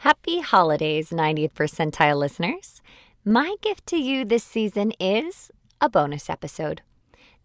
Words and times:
Happy 0.00 0.40
holidays, 0.40 1.10
90th 1.10 1.52
percentile 1.52 2.16
listeners. 2.16 2.80
My 3.22 3.56
gift 3.60 3.86
to 3.88 3.98
you 3.98 4.24
this 4.24 4.42
season 4.42 4.94
is 4.98 5.50
a 5.78 5.90
bonus 5.90 6.30
episode. 6.30 6.80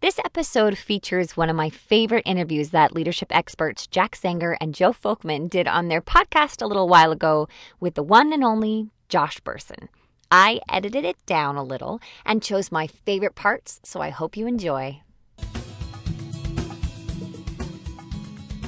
This 0.00 0.18
episode 0.24 0.78
features 0.78 1.36
one 1.36 1.50
of 1.50 1.56
my 1.56 1.68
favorite 1.68 2.22
interviews 2.24 2.70
that 2.70 2.94
leadership 2.94 3.28
experts 3.30 3.86
Jack 3.86 4.16
Zenger 4.16 4.56
and 4.58 4.74
Joe 4.74 4.94
Folkman 4.94 5.50
did 5.50 5.68
on 5.68 5.88
their 5.88 6.00
podcast 6.00 6.62
a 6.62 6.66
little 6.66 6.88
while 6.88 7.12
ago 7.12 7.46
with 7.78 7.92
the 7.92 8.02
one 8.02 8.32
and 8.32 8.42
only 8.42 8.88
Josh 9.10 9.38
Bersin. 9.40 9.88
I 10.30 10.60
edited 10.66 11.04
it 11.04 11.18
down 11.26 11.56
a 11.56 11.62
little 11.62 12.00
and 12.24 12.42
chose 12.42 12.72
my 12.72 12.86
favorite 12.86 13.34
parts, 13.34 13.80
so 13.84 14.00
I 14.00 14.08
hope 14.08 14.34
you 14.34 14.46
enjoy. 14.46 15.02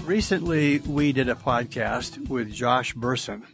Recently, 0.05 0.80
we 0.80 1.14
did 1.14 1.30
a 1.30 1.34
podcast 1.34 2.29
with 2.29 2.52
Josh 2.52 2.95
Bersin, 2.95 3.45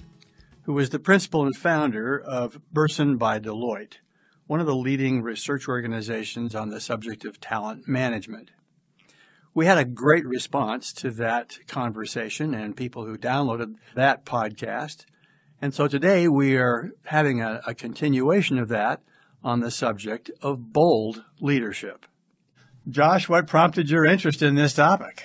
who 0.64 0.78
is 0.78 0.90
the 0.90 0.98
principal 0.98 1.44
and 1.44 1.56
founder 1.56 2.18
of 2.18 2.60
Bersin 2.72 3.18
by 3.18 3.38
Deloitte, 3.38 3.98
one 4.46 4.60
of 4.60 4.66
the 4.66 4.74
leading 4.74 5.22
research 5.22 5.68
organizations 5.68 6.54
on 6.54 6.70
the 6.70 6.80
subject 6.80 7.24
of 7.24 7.40
talent 7.40 7.86
management. 7.86 8.50
We 9.52 9.66
had 9.66 9.78
a 9.78 9.84
great 9.84 10.26
response 10.26 10.92
to 10.94 11.10
that 11.12 11.58
conversation 11.68 12.54
and 12.54 12.76
people 12.76 13.04
who 13.04 13.16
downloaded 13.16 13.74
that 13.94 14.24
podcast. 14.24 15.04
And 15.60 15.72
so 15.72 15.86
today 15.86 16.28
we 16.28 16.56
are 16.56 16.90
having 17.06 17.40
a, 17.40 17.60
a 17.66 17.74
continuation 17.74 18.58
of 18.58 18.68
that 18.68 19.02
on 19.42 19.60
the 19.60 19.70
subject 19.70 20.30
of 20.40 20.72
bold 20.72 21.24
leadership. 21.40 22.06
Josh, 22.88 23.28
what 23.28 23.46
prompted 23.46 23.90
your 23.90 24.04
interest 24.04 24.42
in 24.42 24.54
this 24.54 24.74
topic? 24.74 25.22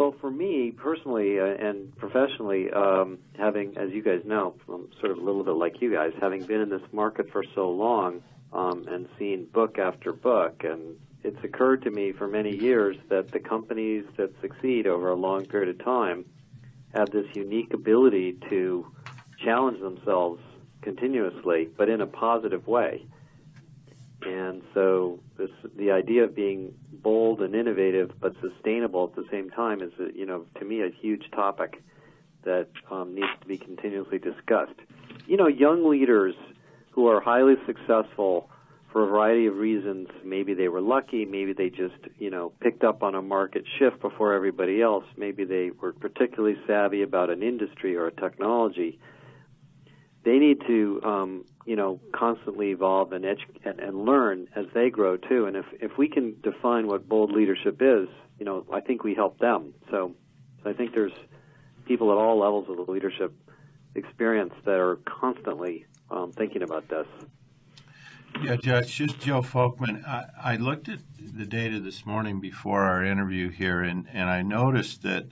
Well, 0.00 0.14
for 0.18 0.30
me 0.30 0.70
personally 0.70 1.38
uh, 1.38 1.44
and 1.44 1.94
professionally, 1.94 2.70
um, 2.70 3.18
having, 3.36 3.76
as 3.76 3.90
you 3.90 4.02
guys 4.02 4.22
know, 4.24 4.54
I'm 4.66 4.88
sort 4.98 5.12
of 5.12 5.18
a 5.18 5.20
little 5.20 5.44
bit 5.44 5.56
like 5.56 5.82
you 5.82 5.92
guys, 5.92 6.12
having 6.18 6.42
been 6.42 6.62
in 6.62 6.70
this 6.70 6.80
market 6.90 7.30
for 7.30 7.44
so 7.54 7.68
long 7.68 8.22
um, 8.50 8.86
and 8.88 9.10
seen 9.18 9.44
book 9.52 9.78
after 9.78 10.14
book, 10.14 10.64
and 10.64 10.96
it's 11.22 11.36
occurred 11.44 11.82
to 11.82 11.90
me 11.90 12.12
for 12.12 12.26
many 12.26 12.56
years 12.56 12.96
that 13.10 13.30
the 13.30 13.40
companies 13.40 14.06
that 14.16 14.30
succeed 14.40 14.86
over 14.86 15.10
a 15.10 15.14
long 15.14 15.44
period 15.44 15.68
of 15.68 15.84
time 15.84 16.24
have 16.94 17.10
this 17.10 17.26
unique 17.34 17.74
ability 17.74 18.38
to 18.48 18.86
challenge 19.44 19.80
themselves 19.80 20.40
continuously, 20.80 21.68
but 21.76 21.90
in 21.90 22.00
a 22.00 22.06
positive 22.06 22.66
way. 22.66 23.04
And 24.22 24.62
so 24.74 25.18
this, 25.38 25.50
the 25.76 25.90
idea 25.90 26.24
of 26.24 26.34
being 26.34 26.74
bold 26.92 27.40
and 27.40 27.54
innovative 27.54 28.12
but 28.20 28.34
sustainable 28.40 29.04
at 29.04 29.16
the 29.16 29.28
same 29.30 29.50
time 29.50 29.80
is, 29.80 29.92
you 30.14 30.26
know, 30.26 30.44
to 30.58 30.64
me 30.64 30.82
a 30.82 30.90
huge 30.90 31.30
topic 31.32 31.82
that 32.44 32.68
um, 32.90 33.14
needs 33.14 33.28
to 33.40 33.46
be 33.46 33.58
continuously 33.58 34.18
discussed. 34.18 34.78
You 35.26 35.36
know, 35.36 35.46
young 35.46 35.88
leaders 35.88 36.34
who 36.90 37.06
are 37.06 37.20
highly 37.20 37.54
successful 37.66 38.50
for 38.92 39.04
a 39.04 39.06
variety 39.06 39.46
of 39.46 39.56
reasons, 39.56 40.08
maybe 40.24 40.54
they 40.54 40.68
were 40.68 40.80
lucky, 40.80 41.24
maybe 41.24 41.52
they 41.52 41.70
just, 41.70 41.94
you 42.18 42.28
know, 42.28 42.52
picked 42.60 42.82
up 42.82 43.02
on 43.02 43.14
a 43.14 43.22
market 43.22 43.64
shift 43.78 44.00
before 44.00 44.34
everybody 44.34 44.82
else, 44.82 45.04
maybe 45.16 45.44
they 45.44 45.70
were 45.80 45.92
particularly 45.92 46.56
savvy 46.66 47.02
about 47.02 47.30
an 47.30 47.42
industry 47.42 47.96
or 47.96 48.08
a 48.08 48.12
technology. 48.12 48.98
They 50.22 50.38
need 50.38 50.60
to 50.66 51.00
um, 51.04 51.44
you 51.64 51.76
know 51.76 52.00
constantly 52.12 52.70
evolve 52.70 53.12
and, 53.12 53.24
edu- 53.24 53.64
and 53.64 53.80
and 53.80 54.04
learn 54.04 54.48
as 54.54 54.66
they 54.74 54.90
grow 54.90 55.16
too. 55.16 55.46
And 55.46 55.56
if 55.56 55.66
if 55.80 55.96
we 55.98 56.08
can 56.08 56.36
define 56.42 56.86
what 56.86 57.08
bold 57.08 57.32
leadership 57.32 57.80
is, 57.80 58.08
you 58.38 58.46
know, 58.46 58.66
I 58.72 58.80
think 58.80 59.04
we 59.04 59.14
help 59.14 59.38
them. 59.38 59.74
So, 59.90 60.14
so 60.64 60.70
I 60.70 60.72
think 60.72 60.94
there's 60.94 61.12
people 61.86 62.10
at 62.10 62.16
all 62.16 62.38
levels 62.38 62.68
of 62.68 62.84
the 62.84 62.90
leadership 62.90 63.32
experience 63.94 64.54
that 64.64 64.78
are 64.78 64.96
constantly 65.04 65.86
um, 66.10 66.32
thinking 66.32 66.62
about 66.62 66.88
this. 66.88 67.06
Yeah, 68.42 68.56
Judge, 68.56 68.94
just 68.94 69.18
Joe 69.20 69.42
Folkman. 69.42 70.06
I, 70.06 70.26
I, 70.42 70.56
looked 70.56 70.88
at 70.88 71.00
the 71.18 71.44
data 71.44 71.80
this 71.80 72.06
morning 72.06 72.40
before 72.40 72.82
our 72.82 73.04
interview 73.04 73.50
here, 73.50 73.82
and, 73.82 74.06
and 74.12 74.30
I 74.30 74.42
noticed 74.42 75.02
that 75.02 75.26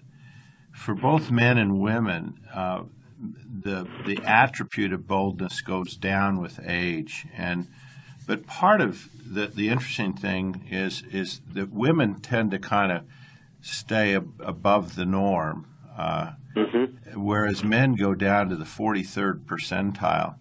for 0.73 0.95
both 0.95 1.31
men 1.31 1.59
and 1.59 1.81
women, 1.81 2.41
uh, 2.53 2.83
the 3.19 3.87
the 4.07 4.19
attribute 4.25 4.93
of 4.93 5.07
boldness 5.07 5.61
goes 5.61 5.97
down 5.97 6.41
with 6.41 6.61
age, 6.65 7.27
and 7.37 7.69
but 8.27 8.47
part 8.47 8.81
of 8.81 9.09
the 9.25 9.47
the 9.47 9.69
interesting 9.69 10.13
thing 10.13 10.67
is 10.71 11.03
is 11.11 11.41
that 11.53 11.71
women 11.73 12.21
tend 12.21 12.51
to 12.53 12.59
kind 12.59 12.93
of 12.93 13.03
stay 13.61 14.15
ab- 14.15 14.41
above 14.41 14.95
the 14.95 15.05
norm, 15.05 15.67
uh, 15.97 16.33
mm-hmm. 16.55 17.21
whereas 17.21 17.65
men 17.65 17.95
go 17.95 18.15
down 18.15 18.49
to 18.49 18.57
the 18.57 18.65
forty 18.65 19.03
third 19.03 19.47
percentile, 19.47 20.37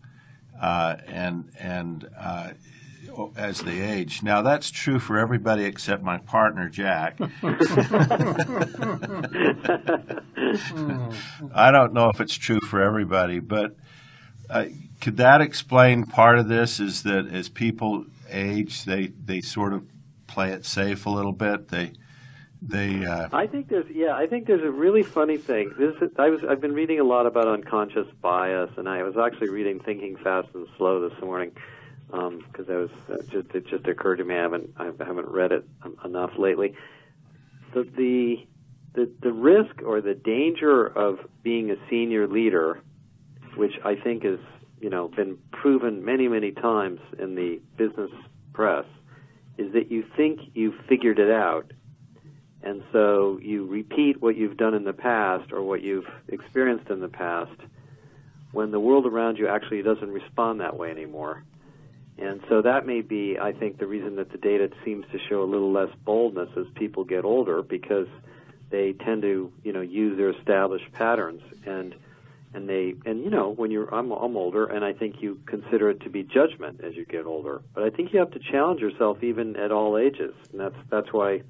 uh, 0.62 0.98
and 1.08 1.50
and 1.60 2.08
uh, 2.18 2.52
as 3.36 3.62
they 3.62 3.82
age. 3.82 4.24
Now 4.24 4.42
that's 4.42 4.70
true 4.72 5.00
for 5.00 5.18
everybody 5.18 5.66
except 5.66 6.04
my 6.04 6.18
partner 6.18 6.70
Jack. 6.70 7.18
I 11.54 11.72
don't 11.72 11.94
know 11.94 12.10
if 12.10 12.22
it's 12.22 12.36
true 12.36 12.60
for 12.60 12.82
everybody, 12.82 13.40
but 13.40 13.76
uh, 14.50 14.66
could 15.02 15.18
that 15.18 15.42
explain 15.42 16.06
part 16.06 16.40
of 16.40 16.48
this? 16.48 16.80
Is 16.80 17.04
that 17.04 17.28
as 17.32 17.50
people 17.50 18.06
age, 18.30 18.86
they 18.86 19.08
they 19.08 19.42
sort 19.42 19.74
of 19.74 19.86
play 20.28 20.52
it 20.52 20.66
safe 20.66 21.06
a 21.06 21.10
little 21.10 21.34
bit. 21.34 21.70
They 21.70 21.94
they. 22.62 23.06
Uh, 23.06 23.30
I 23.34 23.48
think 23.48 23.70
there's 23.70 23.90
yeah. 23.90 24.16
I 24.16 24.28
think 24.28 24.48
there's 24.48 24.64
a 24.64 24.72
really 24.72 25.04
funny 25.04 25.38
thing. 25.38 25.74
This 25.78 25.96
is, 26.02 26.12
I 26.18 26.30
was 26.30 26.42
I've 26.48 26.62
been 26.62 26.74
reading 26.74 27.00
a 27.00 27.04
lot 27.04 27.26
about 27.26 27.48
unconscious 27.48 28.08
bias, 28.22 28.72
and 28.78 28.88
I 28.88 29.04
was 29.04 29.16
actually 29.18 29.50
reading 29.50 29.80
Thinking 29.80 30.16
Fast 30.18 30.50
and 30.54 30.68
Slow 30.78 31.08
this 31.08 31.20
morning 31.22 31.52
because 32.10 32.70
um, 32.70 32.70
I 32.70 32.76
was 32.76 32.90
uh, 33.10 33.18
just 33.30 33.54
it 33.54 33.68
just 33.68 33.88
occurred 33.88 34.18
to 34.18 34.24
me. 34.24 34.36
I 34.36 34.42
haven't 34.42 34.70
I 34.78 34.86
haven't 34.86 35.28
read 35.28 35.52
it 35.52 35.68
enough 36.04 36.32
lately. 36.38 36.76
The 37.74 37.84
the 37.84 38.48
the, 38.94 39.12
the 39.22 39.32
risk 39.32 39.82
or 39.86 40.02
the 40.02 40.16
danger 40.16 40.86
of 40.86 41.20
being 41.44 41.70
a 41.70 41.76
senior 41.90 42.28
leader, 42.28 42.82
which 43.56 43.74
I 43.84 43.96
think 43.96 44.24
has 44.24 44.40
you 44.80 44.90
know 44.90 45.10
been 45.10 45.38
proven 45.52 46.04
many 46.06 46.28
many 46.28 46.52
times 46.52 47.00
in 47.20 47.36
the 47.36 47.60
business 47.78 48.12
press, 48.54 48.86
is 49.58 49.74
that 49.74 49.92
you 49.92 50.06
think 50.16 50.40
you've 50.54 50.80
figured 50.88 51.20
it 51.20 51.30
out, 51.30 51.74
and 52.64 52.84
so 52.94 53.38
you 53.42 53.66
repeat 53.66 54.22
what 54.22 54.38
you've 54.38 54.58
done 54.58 54.74
in 54.74 54.86
the 54.86 54.94
past 54.94 55.52
or 55.52 55.62
what 55.62 55.82
you've 55.84 56.08
experienced 56.30 56.90
in 56.90 57.02
the 57.02 57.10
past, 57.10 57.60
when 58.54 58.72
the 58.72 58.80
world 58.80 59.06
around 59.06 59.38
you 59.38 59.50
actually 59.50 59.82
doesn't 59.82 60.10
respond 60.10 60.62
that 60.62 60.78
way 60.78 60.90
anymore. 60.90 61.44
And 62.18 62.42
so 62.50 62.62
that 62.62 62.86
may 62.86 63.02
be, 63.02 63.38
I 63.40 63.52
think, 63.52 63.78
the 63.78 63.86
reason 63.86 64.16
that 64.16 64.32
the 64.32 64.38
data 64.38 64.70
seems 64.84 65.06
to 65.12 65.20
show 65.30 65.44
a 65.44 65.46
little 65.46 65.72
less 65.72 65.90
boldness 66.04 66.50
as 66.58 66.66
people 66.76 67.04
get 67.04 67.26
older 67.26 67.62
because 67.62 68.08
they 68.70 68.94
tend 68.94 69.22
to 69.22 69.52
you 69.64 69.72
know 69.72 69.82
use 69.82 70.18
their 70.18 70.32
established 70.32 70.92
patterns. 70.94 71.42
And 71.66 71.96
and 72.54 72.68
they 72.68 72.96
and 73.06 73.24
you 73.24 73.30
know 73.30 73.50
when 73.50 73.72
you're 73.72 73.94
I'm 73.94 74.12
I'm 74.12 74.36
older 74.36 74.66
and 74.66 74.84
I 74.84 74.94
think 74.94 75.22
you 75.22 75.40
consider 75.46 75.90
it 75.90 76.02
to 76.02 76.10
be 76.10 76.24
judgment 76.24 76.82
as 76.84 76.96
you 76.96 77.06
get 77.06 77.26
older. 77.26 77.62
But 77.74 77.84
I 77.84 77.90
think 77.92 78.14
you 78.14 78.20
have 78.20 78.32
to 78.32 78.40
challenge 78.40 78.82
yourself 78.82 79.24
even 79.24 79.56
at 79.56 79.72
all 79.72 79.98
ages. 79.98 80.34
And 80.52 80.60
that's 80.60 80.78
that's 80.90 81.14
why 81.14 81.44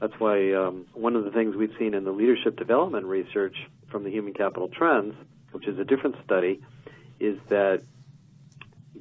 that's 0.00 0.14
why 0.18 0.52
um, 0.52 0.86
one 0.92 1.16
of 1.16 1.24
the 1.24 1.30
things 1.30 1.56
we've 1.56 1.74
seen 1.78 1.94
in 1.94 2.04
the 2.04 2.12
leadership 2.12 2.56
development 2.56 3.06
research 3.06 3.56
from 3.90 4.04
the 4.04 4.10
human 4.10 4.34
capital 4.34 4.68
trends 4.68 5.14
which 5.56 5.66
is 5.66 5.78
a 5.78 5.84
different 5.84 6.16
study 6.22 6.60
is 7.18 7.38
that 7.48 7.82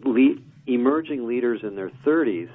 le- 0.03 0.37
emerging 0.67 1.27
leaders 1.27 1.61
in 1.63 1.75
their 1.75 1.91
30s 2.05 2.49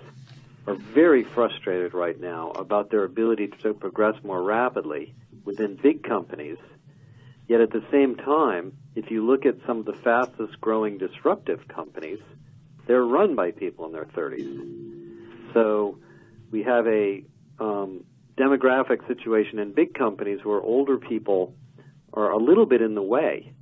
are 0.67 0.75
very 0.75 1.25
frustrated 1.25 1.95
right 1.95 2.21
now 2.21 2.51
about 2.51 2.91
their 2.91 3.05
ability 3.05 3.49
to 3.63 3.75
progress 3.75 4.15
more 4.23 4.43
rapidly 4.43 5.15
within 5.45 5.77
big 5.77 6.03
companies. 6.03 6.59
Yet 7.49 7.61
at 7.61 7.71
the 7.71 7.85
same 7.91 8.17
time, 8.17 8.77
if 8.95 9.11
you 9.11 9.27
look 9.27 9.47
at 9.47 9.57
some 9.67 9.79
of 9.79 9.85
the 9.87 9.95
fastest 10.05 10.61
growing 10.61 10.99
disruptive 10.99 11.67
companies, 11.69 12.19
they're 12.87 13.05
run 13.05 13.35
by 13.35 13.53
people 13.53 13.87
in 13.87 13.93
their 13.93 14.05
30s. 14.05 15.53
So 15.55 15.99
we 16.51 16.63
have 16.63 16.87
a 16.87 17.25
um, 17.59 18.05
demographic 18.37 19.07
situation 19.07 19.59
in 19.59 19.73
big 19.73 19.95
companies 19.95 20.45
where 20.45 20.61
older 20.61 20.99
people 20.99 21.55
are 22.13 22.31
a 22.31 22.39
little 22.39 22.67
bit 22.67 22.83
in 22.83 22.95
the 22.95 23.03
way 23.03 23.53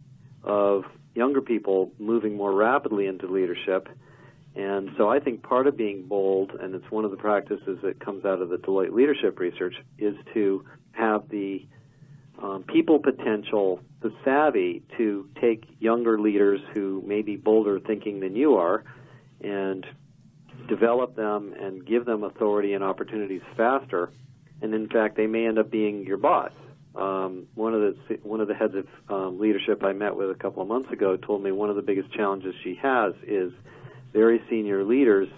of 0.43 0.85
younger 1.15 1.41
people 1.41 1.93
moving 1.99 2.37
more 2.37 2.53
rapidly 2.53 3.07
into 3.07 3.27
leadership 3.27 3.89
and 4.59 4.91
so 4.97 5.09
I 5.09 5.21
think 5.21 5.43
part 5.43 5.69
of 5.69 5.77
being 5.77 6.03
bold, 6.03 6.51
and 6.51 6.75
it's 6.75 6.91
one 6.91 7.05
of 7.05 7.13
the 7.13 7.17
practices 7.17 7.79
that 7.83 8.01
comes 8.01 8.25
out 8.25 8.43
of 8.43 8.49
the 8.49 8.57
Deloitte 8.57 8.93
leadership 8.93 9.39
research, 9.39 9.77
is 9.99 10.17
to 10.35 10.65
have 10.93 11.29
the 11.29 11.65
um, 12.43 12.65
people 12.65 12.99
potential, 12.99 13.81
the 14.01 14.13
savvy 14.25 14.83
to 14.97 15.29
take 15.41 15.65
younger 15.79 16.21
leaders 16.21 16.61
who 16.75 17.03
may 17.07 17.23
be 17.23 17.37
bolder 17.37 17.79
thinking 17.79 18.19
than 18.19 18.35
you 18.35 18.57
are 18.57 18.83
and 19.41 19.87
develop 20.69 21.15
them 21.15 21.55
and 21.59 21.87
give 21.87 22.05
them 22.05 22.25
authority 22.25 22.75
and 22.75 22.83
opportunities 22.83 23.43
faster. 23.57 24.11
And 24.61 24.75
in 24.75 24.89
fact, 24.89 25.17
they 25.17 25.29
may 25.29 25.47
end 25.47 25.61
up 25.61 25.71
being 25.71 26.05
your 26.05 26.17
boss 26.17 26.51
um, 26.99 27.47
one 27.55 27.75
of 27.75 27.81
the 27.81 28.19
one 28.23 28.41
of 28.41 28.49
the 28.49 28.55
heads 28.55 28.75
of 28.75 28.87
um, 29.09 29.39
leadership 29.39 29.85
I 29.85 29.93
met 29.93 30.17
with 30.17 30.31
a 30.31 30.35
couple 30.35 30.63
of 30.63 30.69
months 30.69 30.91
ago 30.91 31.17
told 31.17 31.43
me 31.43 31.53
one 31.53 31.71
of 31.71 31.77
the 31.77 31.83
biggest 31.83 32.13
challenges 32.13 32.55
she 32.65 32.75
has 32.83 33.15
is 33.27 33.53
very 34.13 34.43
senior 34.49 34.85
leaders 34.85 35.29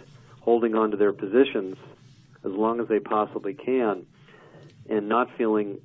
holding 0.40 0.74
on 0.74 0.90
to 0.90 0.96
their 0.96 1.12
positions 1.12 1.76
as 2.44 2.52
long 2.52 2.80
as 2.80 2.88
they 2.88 2.98
possibly 3.00 3.54
can, 3.54 4.06
and 4.88 5.08
not 5.08 5.28
feeling 5.36 5.78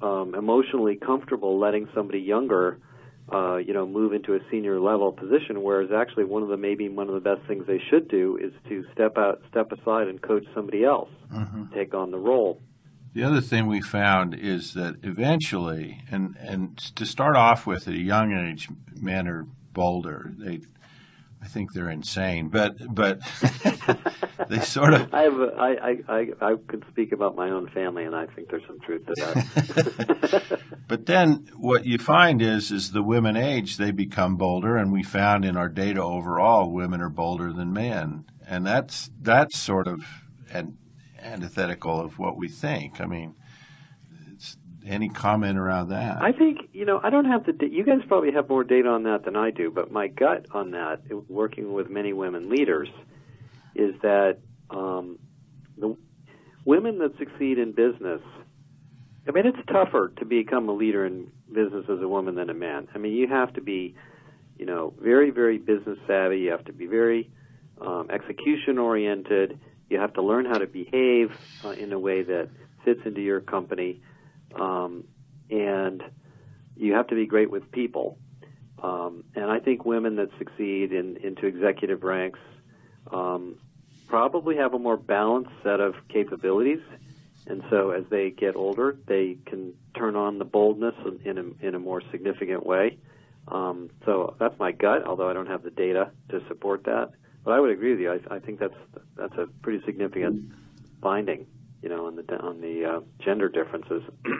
um, 0.00 0.34
emotionally 0.34 0.96
comfortable 0.96 1.58
letting 1.58 1.88
somebody 1.92 2.20
younger, 2.20 2.78
uh, 3.32 3.56
you 3.56 3.74
know, 3.74 3.84
move 3.86 4.12
into 4.12 4.34
a 4.34 4.38
senior 4.50 4.78
level 4.78 5.10
position. 5.12 5.62
Whereas 5.62 5.90
actually, 5.90 6.24
one 6.24 6.42
of 6.42 6.48
the 6.48 6.56
maybe 6.56 6.88
one 6.88 7.08
of 7.08 7.14
the 7.14 7.20
best 7.20 7.46
things 7.48 7.66
they 7.66 7.82
should 7.90 8.08
do 8.08 8.38
is 8.40 8.52
to 8.68 8.84
step 8.92 9.18
out, 9.18 9.42
step 9.50 9.72
aside, 9.72 10.06
and 10.08 10.22
coach 10.22 10.44
somebody 10.54 10.84
else 10.84 11.10
Mm-hmm. 11.32 11.74
take 11.74 11.92
on 11.92 12.10
the 12.10 12.18
role. 12.18 12.62
The 13.12 13.22
other 13.22 13.42
thing 13.42 13.66
we 13.66 13.82
found 13.82 14.34
is 14.34 14.72
that 14.74 14.96
eventually, 15.02 16.02
and, 16.10 16.36
and 16.38 16.78
to 16.96 17.04
start 17.04 17.36
off 17.36 17.66
with, 17.66 17.86
at 17.86 17.92
a 17.92 17.98
young 17.98 18.32
age, 18.32 18.68
men 18.94 19.28
are 19.28 19.44
bolder. 19.74 20.32
They, 20.38 20.60
I 21.42 21.46
think 21.46 21.72
they're 21.72 21.90
insane, 21.90 22.48
but 22.48 22.76
but 22.92 23.20
they 24.48 24.60
sort 24.60 24.94
of. 24.94 25.14
I 25.14 25.22
have 25.22 25.40
a, 25.40 25.54
I, 25.56 25.68
I, 25.68 25.96
I, 26.08 26.26
I 26.40 26.56
could 26.66 26.84
speak 26.90 27.12
about 27.12 27.36
my 27.36 27.50
own 27.50 27.68
family, 27.68 28.04
and 28.04 28.14
I 28.14 28.26
think 28.26 28.50
there's 28.50 28.66
some 28.66 28.80
truth 28.80 29.06
to 29.06 29.14
that. 29.16 30.60
But 30.88 31.04
then 31.04 31.46
what 31.54 31.84
you 31.84 31.98
find 31.98 32.40
is 32.40 32.72
is 32.72 32.92
the 32.92 33.02
women 33.02 33.36
age, 33.36 33.76
they 33.76 33.90
become 33.90 34.36
bolder, 34.36 34.76
and 34.76 34.90
we 34.90 35.02
found 35.02 35.44
in 35.44 35.54
our 35.54 35.68
data 35.68 36.02
overall, 36.02 36.72
women 36.72 37.02
are 37.02 37.10
bolder 37.10 37.52
than 37.52 37.74
men, 37.74 38.24
and 38.46 38.66
that's 38.66 39.10
that's 39.20 39.58
sort 39.58 39.86
of 39.86 40.02
an 40.50 40.78
antithetical 41.20 42.00
of 42.00 42.18
what 42.18 42.38
we 42.38 42.48
think. 42.48 43.02
I 43.02 43.06
mean, 43.06 43.34
any 44.88 45.08
comment 45.08 45.58
around 45.58 45.90
that? 45.90 46.22
I 46.22 46.32
think 46.32 46.70
you 46.72 46.84
know 46.84 47.00
I 47.02 47.10
don't 47.10 47.26
have 47.26 47.44
the. 47.44 47.68
You 47.68 47.84
guys 47.84 48.00
probably 48.06 48.32
have 48.32 48.48
more 48.48 48.64
data 48.64 48.88
on 48.88 49.04
that 49.04 49.24
than 49.24 49.36
I 49.36 49.50
do, 49.50 49.70
but 49.70 49.90
my 49.92 50.08
gut 50.08 50.46
on 50.52 50.72
that, 50.72 51.02
working 51.28 51.72
with 51.72 51.90
many 51.90 52.12
women 52.12 52.48
leaders, 52.48 52.88
is 53.74 53.94
that 54.02 54.38
um, 54.70 55.18
the 55.76 55.96
women 56.64 56.98
that 56.98 57.16
succeed 57.18 57.58
in 57.58 57.72
business. 57.72 58.20
I 59.26 59.30
mean, 59.30 59.46
it's 59.46 59.58
tougher 59.70 60.12
to 60.18 60.24
become 60.24 60.68
a 60.70 60.72
leader 60.72 61.04
in 61.04 61.30
business 61.52 61.84
as 61.88 62.00
a 62.00 62.08
woman 62.08 62.34
than 62.34 62.48
a 62.48 62.54
man. 62.54 62.88
I 62.94 62.98
mean, 62.98 63.12
you 63.12 63.28
have 63.28 63.52
to 63.54 63.60
be, 63.60 63.94
you 64.58 64.64
know, 64.64 64.94
very, 64.98 65.30
very 65.30 65.58
business 65.58 65.98
savvy. 66.06 66.38
You 66.40 66.50
have 66.52 66.64
to 66.64 66.72
be 66.72 66.86
very 66.86 67.30
um, 67.80 68.10
execution 68.10 68.78
oriented. 68.78 69.58
You 69.90 69.98
have 69.98 70.14
to 70.14 70.22
learn 70.22 70.46
how 70.46 70.58
to 70.58 70.66
behave 70.66 71.32
uh, 71.64 71.70
in 71.70 71.92
a 71.92 71.98
way 71.98 72.22
that 72.22 72.48
fits 72.84 73.00
into 73.04 73.20
your 73.20 73.40
company, 73.40 74.00
um, 74.54 75.04
and 75.50 76.02
you 76.76 76.94
have 76.94 77.08
to 77.08 77.14
be 77.14 77.26
great 77.26 77.50
with 77.50 77.70
people. 77.70 78.18
Um, 78.82 79.24
and 79.34 79.46
I 79.46 79.58
think 79.58 79.84
women 79.84 80.16
that 80.16 80.30
succeed 80.38 80.92
in, 80.92 81.16
into 81.16 81.46
executive 81.46 82.02
ranks 82.02 82.38
um, 83.10 83.56
probably 84.06 84.56
have 84.56 84.74
a 84.74 84.78
more 84.78 84.96
balanced 84.96 85.50
set 85.62 85.80
of 85.80 85.94
capabilities. 86.08 86.80
And 87.46 87.64
so, 87.70 87.90
as 87.90 88.04
they 88.10 88.30
get 88.30 88.56
older, 88.56 88.96
they 89.06 89.38
can 89.46 89.72
turn 89.96 90.16
on 90.16 90.38
the 90.38 90.44
boldness 90.44 90.94
in, 91.24 91.38
a, 91.38 91.66
in 91.66 91.74
a 91.74 91.78
more 91.78 92.02
significant 92.10 92.64
way. 92.64 92.98
Um, 93.50 93.88
so 94.04 94.36
that's 94.38 94.58
my 94.58 94.72
gut, 94.72 95.06
although 95.06 95.28
I 95.28 95.32
don't 95.32 95.46
have 95.46 95.62
the 95.62 95.70
data 95.70 96.10
to 96.28 96.46
support 96.48 96.84
that. 96.84 97.12
But 97.44 97.52
I 97.52 97.60
would 97.60 97.70
agree 97.70 97.92
with 97.92 98.00
you. 98.00 98.12
I, 98.12 98.34
I 98.34 98.38
think 98.40 98.60
that's 98.60 98.74
that's 99.16 99.34
a 99.38 99.46
pretty 99.62 99.82
significant 99.86 100.52
finding, 101.00 101.46
you 101.82 101.88
know, 101.88 102.06
on 102.06 102.16
the 102.16 102.36
on 102.40 102.60
the 102.60 102.84
uh, 102.84 103.00
gender 103.24 103.48
differences. 103.48 104.02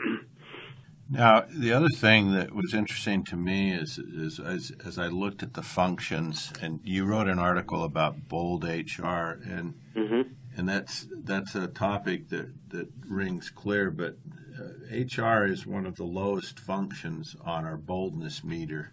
Now, 1.11 1.45
the 1.49 1.73
other 1.73 1.87
thing 1.89 2.33
that 2.33 2.53
was 2.53 2.75
interesting 2.75 3.23
to 3.25 3.35
me 3.35 3.71
is, 3.73 3.97
is 3.97 4.39
as, 4.39 4.71
as 4.85 4.99
I 4.99 5.07
looked 5.07 5.41
at 5.41 5.55
the 5.55 5.63
functions, 5.63 6.53
and 6.61 6.81
you 6.83 7.03
wrote 7.03 7.27
an 7.27 7.39
article 7.39 7.83
about 7.83 8.27
bold 8.27 8.63
HR, 8.63 9.39
and 9.43 9.73
hmm 9.95 10.21
and 10.55 10.69
that's 10.69 11.07
that's 11.11 11.55
a 11.55 11.65
topic 11.67 12.29
that, 12.29 12.51
that 12.69 12.89
rings 13.07 13.49
clear. 13.49 13.89
But 13.89 14.17
uh, 14.55 14.93
HR 14.95 15.45
is 15.45 15.65
one 15.65 15.87
of 15.87 15.95
the 15.95 16.03
lowest 16.03 16.59
functions 16.59 17.35
on 17.43 17.65
our 17.65 17.77
boldness 17.77 18.43
meter, 18.43 18.91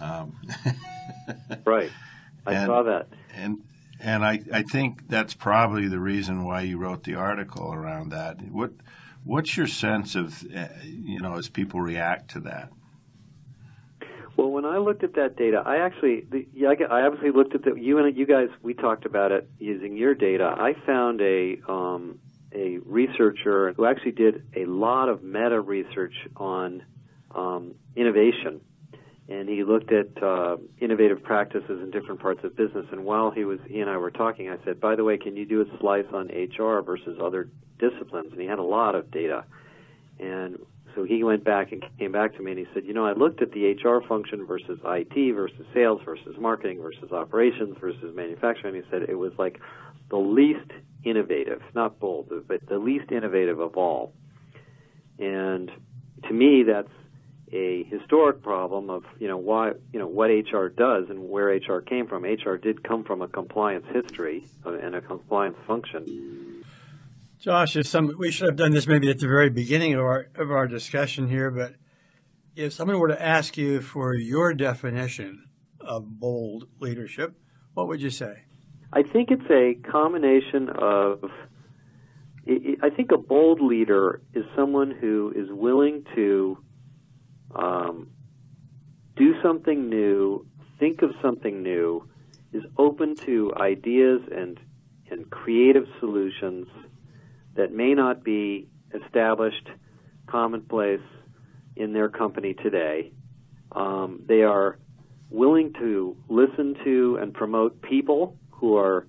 um, 0.00 0.36
Right. 1.66 1.90
I 2.46 2.54
And- 2.54 2.66
saw 2.68 2.82
that. 2.84 3.08
and 3.34 3.58
and 4.02 4.24
I, 4.24 4.40
I 4.52 4.62
think 4.62 5.08
that's 5.08 5.34
probably 5.34 5.88
the 5.88 6.00
reason 6.00 6.44
why 6.44 6.62
you 6.62 6.78
wrote 6.78 7.04
the 7.04 7.14
article 7.14 7.72
around 7.72 8.10
that. 8.10 8.40
What 8.50 8.72
what's 9.24 9.56
your 9.56 9.66
sense 9.66 10.14
of 10.14 10.44
uh, 10.54 10.68
you 10.82 11.20
know 11.20 11.36
as 11.36 11.48
people 11.48 11.80
react 11.80 12.30
to 12.32 12.40
that? 12.40 12.70
Well, 14.36 14.50
when 14.50 14.64
I 14.64 14.78
looked 14.78 15.04
at 15.04 15.16
that 15.16 15.36
data, 15.36 15.62
I 15.66 15.84
actually, 15.84 16.22
the, 16.30 16.46
yeah, 16.54 16.70
I, 16.70 17.00
I 17.00 17.06
obviously 17.06 17.30
looked 17.30 17.54
at 17.54 17.62
the 17.62 17.74
you 17.74 17.98
and 17.98 18.16
you 18.16 18.24
guys. 18.24 18.48
We 18.62 18.72
talked 18.72 19.04
about 19.04 19.32
it 19.32 19.50
using 19.58 19.96
your 19.96 20.14
data. 20.14 20.54
I 20.56 20.74
found 20.86 21.20
a 21.20 21.58
um, 21.68 22.20
a 22.52 22.78
researcher 22.78 23.74
who 23.74 23.84
actually 23.84 24.12
did 24.12 24.44
a 24.56 24.64
lot 24.64 25.08
of 25.08 25.22
meta 25.22 25.60
research 25.60 26.14
on 26.36 26.82
um, 27.34 27.74
innovation, 27.94 28.60
and 29.30 29.48
he 29.48 29.64
looked 29.64 29.92
at 29.92 30.22
uh, 30.22 30.56
innovative 30.80 31.22
practices 31.22 31.80
in 31.82 31.90
different 31.90 32.20
parts 32.20 32.44
of 32.44 32.56
business. 32.56 32.86
And 32.90 33.04
while 33.04 33.30
he 33.30 33.44
was 33.44 33.60
he 33.66 33.80
and 33.80 33.88
I 33.88 33.96
were 33.96 34.10
talking, 34.10 34.50
I 34.50 34.56
said, 34.64 34.80
"By 34.80 34.96
the 34.96 35.04
way, 35.04 35.16
can 35.16 35.36
you 35.36 35.46
do 35.46 35.62
a 35.62 35.78
slice 35.78 36.06
on 36.12 36.28
HR 36.28 36.82
versus 36.82 37.18
other 37.22 37.48
disciplines?" 37.78 38.32
And 38.32 38.40
he 38.40 38.46
had 38.46 38.58
a 38.58 38.64
lot 38.64 38.94
of 38.94 39.10
data, 39.10 39.44
and 40.18 40.58
so 40.94 41.04
he 41.04 41.22
went 41.22 41.44
back 41.44 41.72
and 41.72 41.84
came 41.98 42.12
back 42.12 42.36
to 42.36 42.42
me 42.42 42.52
and 42.52 42.58
he 42.58 42.66
said, 42.74 42.84
you 42.84 42.92
know, 42.92 43.06
I 43.06 43.12
looked 43.12 43.42
at 43.42 43.52
the 43.52 43.72
HR 43.72 44.00
function 44.06 44.44
versus 44.46 44.78
IT 44.84 45.32
versus 45.34 45.66
sales 45.72 46.00
versus 46.04 46.36
marketing 46.38 46.82
versus 46.82 47.12
operations 47.12 47.76
versus 47.80 48.14
manufacturing. 48.14 48.74
He 48.74 48.82
said 48.90 49.02
it 49.02 49.14
was 49.14 49.32
like 49.38 49.60
the 50.10 50.16
least 50.16 50.70
innovative, 51.04 51.62
not 51.74 51.98
bold, 52.00 52.32
but 52.48 52.66
the 52.66 52.78
least 52.78 53.12
innovative 53.12 53.60
of 53.60 53.76
all. 53.76 54.12
And 55.18 55.70
to 56.28 56.34
me, 56.34 56.64
that's 56.64 56.88
a 57.52 57.84
historic 57.84 58.42
problem 58.42 58.90
of 58.90 59.04
you 59.18 59.28
know 59.28 59.36
why 59.36 59.72
you 59.92 59.98
know 59.98 60.06
what 60.06 60.28
HR 60.28 60.66
does 60.68 61.10
and 61.10 61.28
where 61.28 61.48
HR 61.48 61.80
came 61.80 62.06
from. 62.06 62.24
HR 62.24 62.56
did 62.56 62.82
come 62.84 63.04
from 63.04 63.22
a 63.22 63.28
compliance 63.28 63.86
history 63.92 64.44
uh, 64.64 64.74
and 64.74 64.94
a 64.94 65.00
compliance 65.00 65.56
function. 65.66 66.64
Josh, 67.40 67.76
if 67.76 67.86
some 67.86 68.14
we 68.18 68.30
should 68.30 68.46
have 68.46 68.56
done 68.56 68.72
this 68.72 68.86
maybe 68.86 69.10
at 69.10 69.18
the 69.18 69.26
very 69.26 69.50
beginning 69.50 69.94
of 69.94 70.00
our 70.00 70.28
of 70.34 70.50
our 70.50 70.68
discussion 70.68 71.28
here, 71.28 71.50
but 71.50 71.74
if 72.54 72.72
someone 72.72 72.98
were 72.98 73.08
to 73.08 73.20
ask 73.20 73.56
you 73.56 73.80
for 73.80 74.14
your 74.14 74.54
definition 74.54 75.48
of 75.80 76.20
bold 76.20 76.68
leadership, 76.78 77.34
what 77.74 77.88
would 77.88 78.02
you 78.02 78.10
say? 78.10 78.44
I 78.92 79.02
think 79.02 79.30
it's 79.30 79.50
a 79.50 79.74
combination 79.90 80.68
of. 80.68 81.24
I 82.46 82.76
I 82.82 82.90
think 82.90 83.12
a 83.12 83.18
bold 83.18 83.60
leader 83.60 84.22
is 84.34 84.44
someone 84.54 84.90
who 84.90 85.32
is 85.34 85.50
willing 85.50 86.04
to 86.14 86.58
um, 87.54 88.08
do 89.16 89.40
something 89.42 89.88
new, 89.88 90.46
think 90.78 91.02
of 91.02 91.10
something 91.22 91.62
new, 91.62 92.08
is 92.52 92.64
open 92.76 93.16
to 93.16 93.52
ideas 93.56 94.22
and 94.34 94.58
and 95.10 95.28
creative 95.28 95.86
solutions 95.98 96.68
that 97.54 97.72
may 97.72 97.94
not 97.94 98.22
be 98.22 98.68
established, 98.94 99.68
commonplace 100.26 101.00
in 101.74 101.92
their 101.92 102.08
company 102.08 102.54
today. 102.54 103.10
Um, 103.72 104.22
they 104.26 104.42
are 104.42 104.78
willing 105.30 105.72
to 105.74 106.16
listen 106.28 106.76
to 106.84 107.18
and 107.20 107.34
promote 107.34 107.82
people 107.82 108.36
who 108.50 108.76
are 108.76 109.06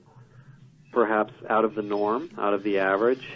perhaps 0.92 1.34
out 1.50 1.66
of 1.66 1.76
the 1.76 1.82
norm, 1.82 2.30
out 2.38 2.54
of 2.54 2.64
the 2.64 2.80
average. 2.80 3.28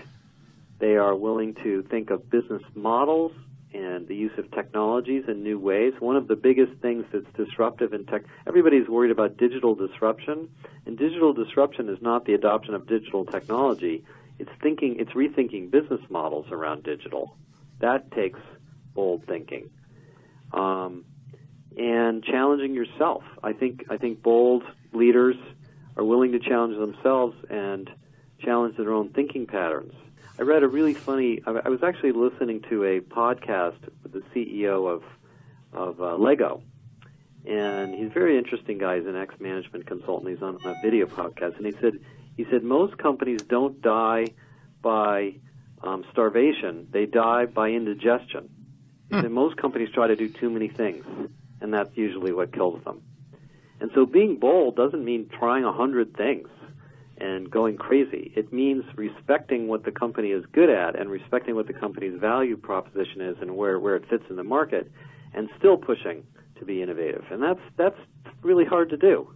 They 0.80 0.96
are 0.96 1.16
willing 1.16 1.54
to 1.64 1.84
think 1.84 2.10
of 2.10 2.30
business 2.30 2.64
models 2.74 3.32
and 3.76 4.08
the 4.08 4.16
use 4.16 4.32
of 4.38 4.50
technologies 4.52 5.26
in 5.28 5.44
new 5.44 5.60
ways. 5.60 5.94
One 6.00 6.16
of 6.16 6.28
the 6.28 6.36
biggest 6.36 6.74
things 6.82 7.06
that's 7.12 7.26
disruptive 7.36 7.94
in 7.94 8.06
tech, 8.06 8.24
everybody's 8.48 8.88
worried 8.88 9.12
about 9.12 9.38
digital 9.38 9.76
disruption, 9.76 10.50
and 10.86 10.98
digital 10.98 11.34
disruption 11.34 11.90
is 11.90 12.02
not 12.02 12.26
the 12.26 12.34
adoption 12.34 12.74
of 12.74 12.88
digital 12.88 13.26
technology. 13.26 14.04
It's 14.40 14.52
thinking, 14.62 14.98
it's 15.00 15.12
rethinking 15.12 15.72
business 15.72 16.02
models 16.10 16.48
around 16.52 16.84
digital. 16.84 17.36
That 17.80 18.12
takes 18.12 18.40
bold 18.94 19.26
thinking. 19.28 19.70
Um, 20.54 21.06
and 21.78 22.24
challenging 22.24 22.74
yourself. 22.74 23.24
I 23.44 23.52
think 23.52 23.86
I 23.90 23.98
think 23.98 24.22
bold 24.24 24.64
leaders 24.94 25.36
are 25.98 26.04
willing 26.04 26.32
to 26.32 26.40
challenge 26.40 26.78
themselves 26.78 27.36
and 27.50 27.90
challenge 28.40 28.78
their 28.78 28.94
own 28.94 29.10
thinking 29.10 29.46
patterns. 29.46 29.94
I 30.38 30.42
read 30.42 30.64
a 30.64 30.68
really 30.68 30.94
funny. 30.94 31.42
I 31.46 31.70
was 31.70 31.82
actually 31.82 32.12
listening 32.12 32.62
to 32.70 32.84
a 32.84 33.00
podcast 33.00 33.80
with 34.04 34.12
the 34.12 34.22
CEO 34.34 34.92
of 34.94 35.04
of 35.72 36.02
uh, 36.02 36.18
Lego, 36.18 36.62
and 37.46 37.96
he's 37.96 38.08
a 38.08 38.14
very 38.14 38.38
interesting 38.38 38.78
guy. 38.78 38.98
He's 38.98 39.08
an 39.08 39.16
ex-management 39.16 39.88
consultant. 39.88 40.30
He's 40.32 40.42
on 40.42 40.60
a 40.66 40.76
video 40.82 41.06
podcast, 41.06 41.56
and 41.56 41.66
he 41.66 41.72
said 41.80 42.00
he 42.36 42.46
said 42.52 42.64
most 42.64 42.98
companies 42.98 43.44
don't 43.48 43.82
die 43.82 44.26
by 44.82 45.36
um, 45.82 46.04
starvation; 46.12 46.90
they 46.92 47.06
die 47.06 47.46
by 47.46 47.70
indigestion. 47.70 48.50
is 49.12 49.22
that 49.22 49.32
most 49.32 49.56
companies 49.56 49.88
try 49.94 50.08
to 50.08 50.18
do 50.18 50.28
too 50.28 50.50
many 50.50 50.68
things, 50.68 51.06
and 51.62 51.74
that's 51.74 51.96
usually 51.96 52.34
what 52.34 52.52
kills 52.52 52.84
them. 52.84 53.02
And 53.80 53.90
so 53.96 54.06
being 54.06 54.38
bold 54.38 54.76
doesn't 54.76 55.04
mean 55.04 55.30
trying 55.30 55.64
a 55.64 55.72
hundred 55.72 56.18
things 56.18 56.50
and 57.18 57.50
going 57.50 57.78
crazy. 57.78 58.34
It 58.36 58.52
means 58.52 58.84
respecting 58.96 59.68
what 59.68 59.86
the 59.86 59.92
company 59.92 60.30
is 60.30 60.44
good 60.52 60.70
at 60.70 61.00
and 61.00 61.10
respecting 61.10 61.56
what 61.56 61.68
the 61.68 61.74
company's 61.74 62.20
value 62.20 62.58
proposition 62.58 63.22
is 63.22 63.38
and 63.42 63.56
where, 63.56 63.80
where 63.80 63.96
it 63.96 64.04
fits 64.10 64.24
in 64.30 64.36
the 64.36 64.44
market 64.44 64.92
and 65.34 65.50
still 65.58 65.78
pushing 65.78 66.24
to 66.60 66.66
be 66.66 66.82
innovative. 66.82 67.24
And 67.32 67.42
that's 67.42 67.60
that's 67.78 68.00
really 68.42 68.66
hard 68.66 68.90
to 68.90 68.98
do. 68.98 69.34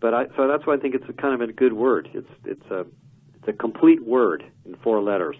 But 0.00 0.14
I, 0.14 0.26
so 0.36 0.48
that's 0.48 0.66
why 0.66 0.74
I 0.74 0.78
think 0.78 0.94
it's 0.94 1.08
a 1.08 1.12
kind 1.12 1.40
of 1.40 1.48
a 1.48 1.52
good 1.52 1.72
word. 1.72 2.08
It's 2.14 2.30
it's 2.44 2.70
a 2.70 2.86
it's 3.34 3.48
a 3.48 3.52
complete 3.52 4.04
word 4.04 4.44
in 4.64 4.76
four 4.76 5.02
letters. 5.02 5.36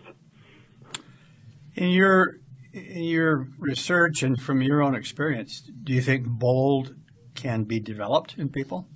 In 1.75 1.90
your 1.90 2.37
in 2.72 3.04
your 3.04 3.49
research 3.58 4.22
and 4.22 4.40
from 4.40 4.62
your 4.62 4.82
own 4.82 4.94
experience, 4.94 5.60
do 5.82 5.92
you 5.92 6.02
think 6.02 6.26
bold 6.26 6.94
can 7.34 7.64
be 7.64 7.80
developed 7.80 8.37
in 8.38 8.49
people? 8.49 8.87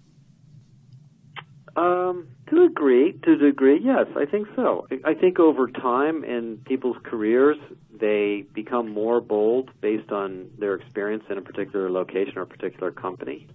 Um, 1.77 2.29
to 2.49 2.63
a 2.63 2.69
degree, 2.69 3.13
to 3.25 3.33
a 3.33 3.37
degree, 3.37 3.81
yes, 3.83 4.07
I 4.17 4.27
think 4.27 4.47
so. 4.55 4.87
I 5.05 5.15
think 5.15 5.41
over 5.41 5.67
time 5.69 6.23
in 6.23 6.59
people's 6.65 6.97
careers, 7.03 7.57
they 7.91 8.45
become 8.55 8.91
more 8.91 9.21
bold 9.21 9.71
based 9.81 10.13
on 10.13 10.51
their 10.59 10.75
experience 10.75 11.25
in 11.31 11.39
a 11.39 11.43
particular 11.43 11.91
location 11.91 12.35
or 12.37 12.43
a 12.43 12.47
particular 12.47 12.93
company. 12.93 13.49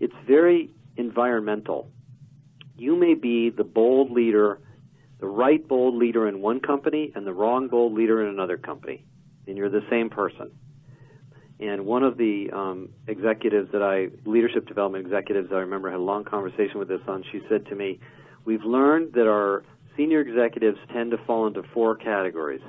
It's 0.00 0.14
very 0.26 0.70
environmental. 0.96 1.90
You 2.76 2.96
may 2.96 3.14
be 3.14 3.50
the 3.50 3.64
bold 3.64 4.10
leader, 4.10 4.58
the 5.20 5.26
right 5.26 5.66
bold 5.66 5.94
leader 5.94 6.26
in 6.26 6.40
one 6.40 6.60
company 6.60 7.12
and 7.14 7.26
the 7.26 7.32
wrong 7.32 7.68
bold 7.68 7.92
leader 7.92 8.22
in 8.22 8.28
another 8.30 8.56
company, 8.56 9.04
and 9.46 9.56
you're 9.56 9.70
the 9.70 9.86
same 9.90 10.10
person. 10.10 10.50
And 11.60 11.84
one 11.84 12.02
of 12.02 12.16
the 12.16 12.50
um, 12.52 12.88
executives 13.06 13.70
that 13.72 13.82
I, 13.82 14.08
leadership 14.24 14.66
development 14.66 15.04
executives, 15.04 15.50
I 15.52 15.56
remember 15.56 15.90
had 15.90 15.98
a 15.98 16.02
long 16.02 16.24
conversation 16.24 16.78
with 16.78 16.88
this 16.88 17.02
on. 17.06 17.22
She 17.30 17.42
said 17.50 17.66
to 17.66 17.74
me, 17.74 18.00
"We've 18.46 18.64
learned 18.64 19.12
that 19.12 19.28
our 19.28 19.62
senior 19.94 20.20
executives 20.20 20.78
tend 20.90 21.10
to 21.10 21.18
fall 21.18 21.46
into 21.46 21.62
four 21.62 21.96
categories. 21.96 22.62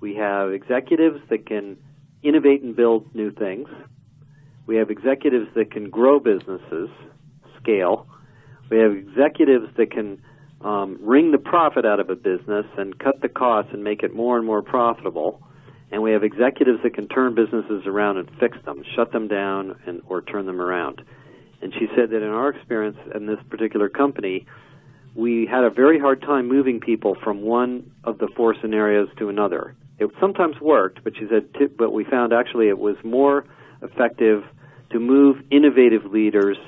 We 0.00 0.14
have 0.14 0.52
executives 0.52 1.20
that 1.28 1.44
can 1.44 1.76
innovate 2.22 2.62
and 2.62 2.74
build 2.74 3.14
new 3.14 3.30
things. 3.30 3.68
We 4.66 4.76
have 4.76 4.90
executives 4.90 5.48
that 5.54 5.70
can 5.70 5.90
grow 5.90 6.18
businesses, 6.18 6.88
scale. 7.60 8.06
We 8.70 8.78
have 8.78 8.92
executives 8.92 9.68
that 9.76 9.90
can 9.90 10.22
um, 10.62 10.98
wring 11.02 11.32
the 11.32 11.38
profit 11.38 11.84
out 11.84 12.00
of 12.00 12.08
a 12.08 12.16
business 12.16 12.64
and 12.78 12.98
cut 12.98 13.20
the 13.20 13.28
costs 13.28 13.72
and 13.74 13.84
make 13.84 14.02
it 14.02 14.14
more 14.14 14.38
and 14.38 14.46
more 14.46 14.62
profitable." 14.62 15.45
And 15.90 16.02
we 16.02 16.12
have 16.12 16.24
executives 16.24 16.80
that 16.82 16.94
can 16.94 17.08
turn 17.08 17.34
businesses 17.34 17.86
around 17.86 18.18
and 18.18 18.30
fix 18.40 18.58
them, 18.64 18.82
shut 18.94 19.12
them 19.12 19.28
down, 19.28 19.80
and 19.86 20.02
or 20.06 20.22
turn 20.22 20.46
them 20.46 20.60
around. 20.60 21.02
And 21.62 21.72
she 21.72 21.86
said 21.96 22.10
that 22.10 22.22
in 22.22 22.28
our 22.28 22.50
experience 22.50 22.98
in 23.14 23.26
this 23.26 23.38
particular 23.48 23.88
company, 23.88 24.46
we 25.14 25.46
had 25.46 25.64
a 25.64 25.70
very 25.70 25.98
hard 25.98 26.20
time 26.20 26.46
moving 26.48 26.80
people 26.80 27.16
from 27.22 27.40
one 27.42 27.90
of 28.04 28.18
the 28.18 28.28
four 28.36 28.54
scenarios 28.60 29.08
to 29.18 29.28
another. 29.28 29.74
It 29.98 30.10
sometimes 30.20 30.60
worked, 30.60 31.02
but 31.02 31.16
she 31.16 31.26
said, 31.28 31.48
but 31.76 31.92
we 31.92 32.04
found 32.04 32.32
actually 32.32 32.68
it 32.68 32.78
was 32.78 32.96
more 33.02 33.46
effective 33.80 34.44
to 34.90 35.00
move 35.00 35.38
innovative 35.50 36.04
leaders 36.04 36.58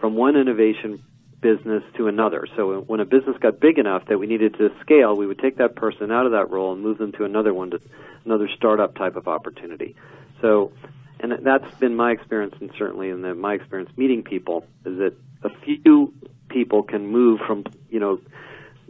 from 0.00 0.14
one 0.14 0.36
innovation 0.36 1.02
business 1.40 1.82
to 1.96 2.08
another. 2.08 2.46
So 2.56 2.80
when 2.80 3.00
a 3.00 3.04
business 3.04 3.36
got 3.40 3.60
big 3.60 3.78
enough 3.78 4.06
that 4.06 4.18
we 4.18 4.26
needed 4.26 4.54
to 4.54 4.70
scale, 4.80 5.16
we 5.16 5.26
would 5.26 5.38
take 5.38 5.58
that 5.58 5.76
person 5.76 6.10
out 6.10 6.26
of 6.26 6.32
that 6.32 6.50
role 6.50 6.72
and 6.72 6.82
move 6.82 6.98
them 6.98 7.12
to 7.12 7.24
another 7.24 7.54
one, 7.54 7.70
to 7.70 7.80
another 8.24 8.48
startup 8.56 8.96
type 8.96 9.16
of 9.16 9.28
opportunity. 9.28 9.94
So, 10.40 10.72
and 11.20 11.32
that's 11.42 11.72
been 11.78 11.94
my 11.94 12.12
experience, 12.12 12.54
and 12.60 12.70
certainly 12.78 13.10
in 13.10 13.22
the, 13.22 13.34
my 13.34 13.54
experience 13.54 13.90
meeting 13.96 14.22
people, 14.22 14.66
is 14.84 14.98
that 14.98 15.14
a 15.42 15.50
few 15.64 16.12
people 16.48 16.82
can 16.82 17.06
move 17.06 17.40
from, 17.46 17.64
you 17.90 18.00
know, 18.00 18.20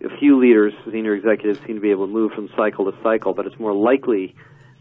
a 0.05 0.17
few 0.19 0.39
leaders, 0.39 0.73
senior 0.91 1.15
executives 1.15 1.59
seem 1.67 1.77
to 1.77 1.81
be 1.81 1.91
able 1.91 2.07
to 2.07 2.13
move 2.13 2.33
from 2.33 2.49
cycle 2.57 2.91
to 2.91 2.97
cycle, 3.03 3.35
but 3.35 3.47
it's 3.47 3.59
more 3.59 3.75
likely 3.75 4.35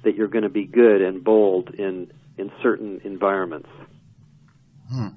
that 0.04 0.16
you're 0.16 0.28
going 0.28 0.44
to 0.44 0.50
be 0.50 0.66
good 0.66 1.02
and 1.02 1.24
bold 1.24 1.74
in 1.74 2.12
in 2.38 2.52
certain 2.62 3.02
environments. 3.04 3.70
Hmm. 4.92 5.08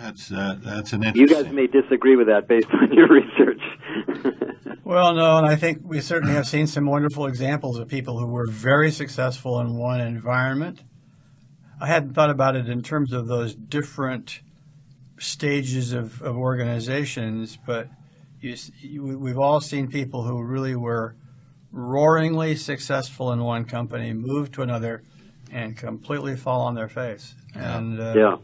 That's 0.00 0.30
uh, 0.30 0.56
that's 0.60 0.92
an 0.92 1.02
interesting. 1.02 1.36
You 1.36 1.44
guys 1.44 1.52
may 1.52 1.66
disagree 1.66 2.14
with 2.14 2.28
that 2.28 2.46
based 2.46 2.68
on 2.70 2.92
your 2.92 3.08
research. 3.08 3.60
well, 4.84 5.12
no, 5.12 5.38
and 5.38 5.46
I 5.46 5.56
think 5.56 5.80
we 5.82 6.00
certainly 6.00 6.34
have 6.34 6.46
seen 6.46 6.68
some 6.68 6.86
wonderful 6.86 7.26
examples 7.26 7.78
of 7.78 7.88
people 7.88 8.18
who 8.18 8.26
were 8.26 8.46
very 8.48 8.92
successful 8.92 9.58
in 9.58 9.76
one 9.76 10.00
environment. 10.00 10.84
I 11.80 11.88
hadn't 11.88 12.14
thought 12.14 12.30
about 12.30 12.54
it 12.54 12.68
in 12.68 12.82
terms 12.82 13.12
of 13.12 13.26
those 13.26 13.56
different 13.56 14.40
stages 15.18 15.92
of, 15.92 16.22
of 16.22 16.36
organizations, 16.36 17.58
but 17.66 17.88
you, 18.40 18.54
you, 18.80 19.18
we've 19.18 19.38
all 19.38 19.60
seen 19.60 19.88
people 19.88 20.24
who 20.24 20.40
really 20.40 20.76
were 20.76 21.16
roaringly 21.72 22.56
successful 22.56 23.32
in 23.32 23.42
one 23.42 23.64
company, 23.64 24.12
move 24.12 24.52
to 24.52 24.62
another, 24.62 25.02
and 25.52 25.76
completely 25.76 26.36
fall 26.36 26.60
on 26.62 26.74
their 26.76 26.88
face. 26.88 27.34
And 27.54 28.00
uh, 28.00 28.14
yeah 28.16 28.36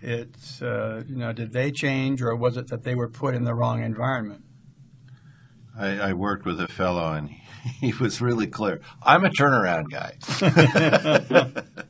it's 0.00 0.62
uh, 0.62 1.02
you 1.06 1.16
know 1.16 1.32
did 1.32 1.52
they 1.52 1.70
change 1.70 2.22
or 2.22 2.34
was 2.34 2.56
it 2.56 2.68
that 2.68 2.84
they 2.84 2.94
were 2.94 3.08
put 3.08 3.34
in 3.34 3.44
the 3.44 3.54
wrong 3.54 3.82
environment? 3.82 4.44
I, 5.78 6.10
I 6.10 6.12
worked 6.12 6.44
with 6.44 6.60
a 6.60 6.68
fellow 6.68 7.12
and 7.12 7.30
he 7.80 7.92
was 8.00 8.20
really 8.20 8.46
clear. 8.46 8.80
I'm 9.02 9.24
a 9.24 9.30
turnaround 9.30 9.90
guy. 9.90 10.16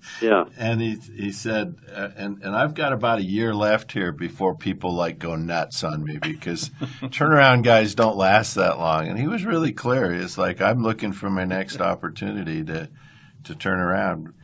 yeah. 0.23 0.45
And 0.57 0.81
he 0.81 0.97
he 1.17 1.33
said, 1.33 1.77
uh, 1.93 2.11
and 2.17 2.43
and 2.43 2.55
I've 2.55 2.75
got 2.75 2.93
about 2.93 3.19
a 3.19 3.25
year 3.25 3.55
left 3.55 3.93
here 3.93 4.13
before 4.13 4.55
people 4.55 4.93
like 4.93 5.19
go 5.19 5.37
nuts 5.37 5.85
on 5.85 6.05
me 6.05 6.19
because 6.19 6.71
turnaround 7.03 7.65
guys 7.65 7.95
don't 7.95 8.17
last 8.17 8.55
that 8.55 8.79
long. 8.79 9.09
And 9.09 9.19
he 9.19 9.27
was 9.27 9.45
really 9.45 9.73
clear. 9.73 10.13
It's 10.13 10.39
like 10.39 10.61
I'm 10.61 10.83
looking 10.83 11.13
for 11.13 11.31
my 11.31 11.45
next 11.45 11.81
opportunity 11.81 12.65
to 12.65 12.91
to 13.45 13.55
turn 13.55 13.81
around. 13.81 14.35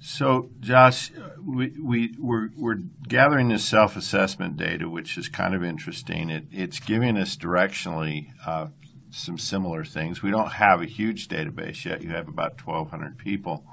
So, 0.00 0.50
Josh, 0.60 1.10
we, 1.44 1.72
we, 1.82 2.14
we're, 2.18 2.50
we're 2.56 2.78
gathering 3.08 3.48
this 3.48 3.64
self 3.64 3.96
assessment 3.96 4.56
data, 4.56 4.88
which 4.88 5.18
is 5.18 5.28
kind 5.28 5.54
of 5.54 5.64
interesting. 5.64 6.30
It, 6.30 6.44
it's 6.52 6.78
giving 6.78 7.16
us 7.16 7.36
directionally 7.36 8.28
uh, 8.46 8.68
some 9.10 9.38
similar 9.38 9.84
things. 9.84 10.22
We 10.22 10.30
don't 10.30 10.52
have 10.52 10.80
a 10.80 10.86
huge 10.86 11.28
database 11.28 11.84
yet, 11.84 12.02
you 12.02 12.10
have 12.10 12.28
about 12.28 12.64
1,200 12.64 13.18
people. 13.18 13.64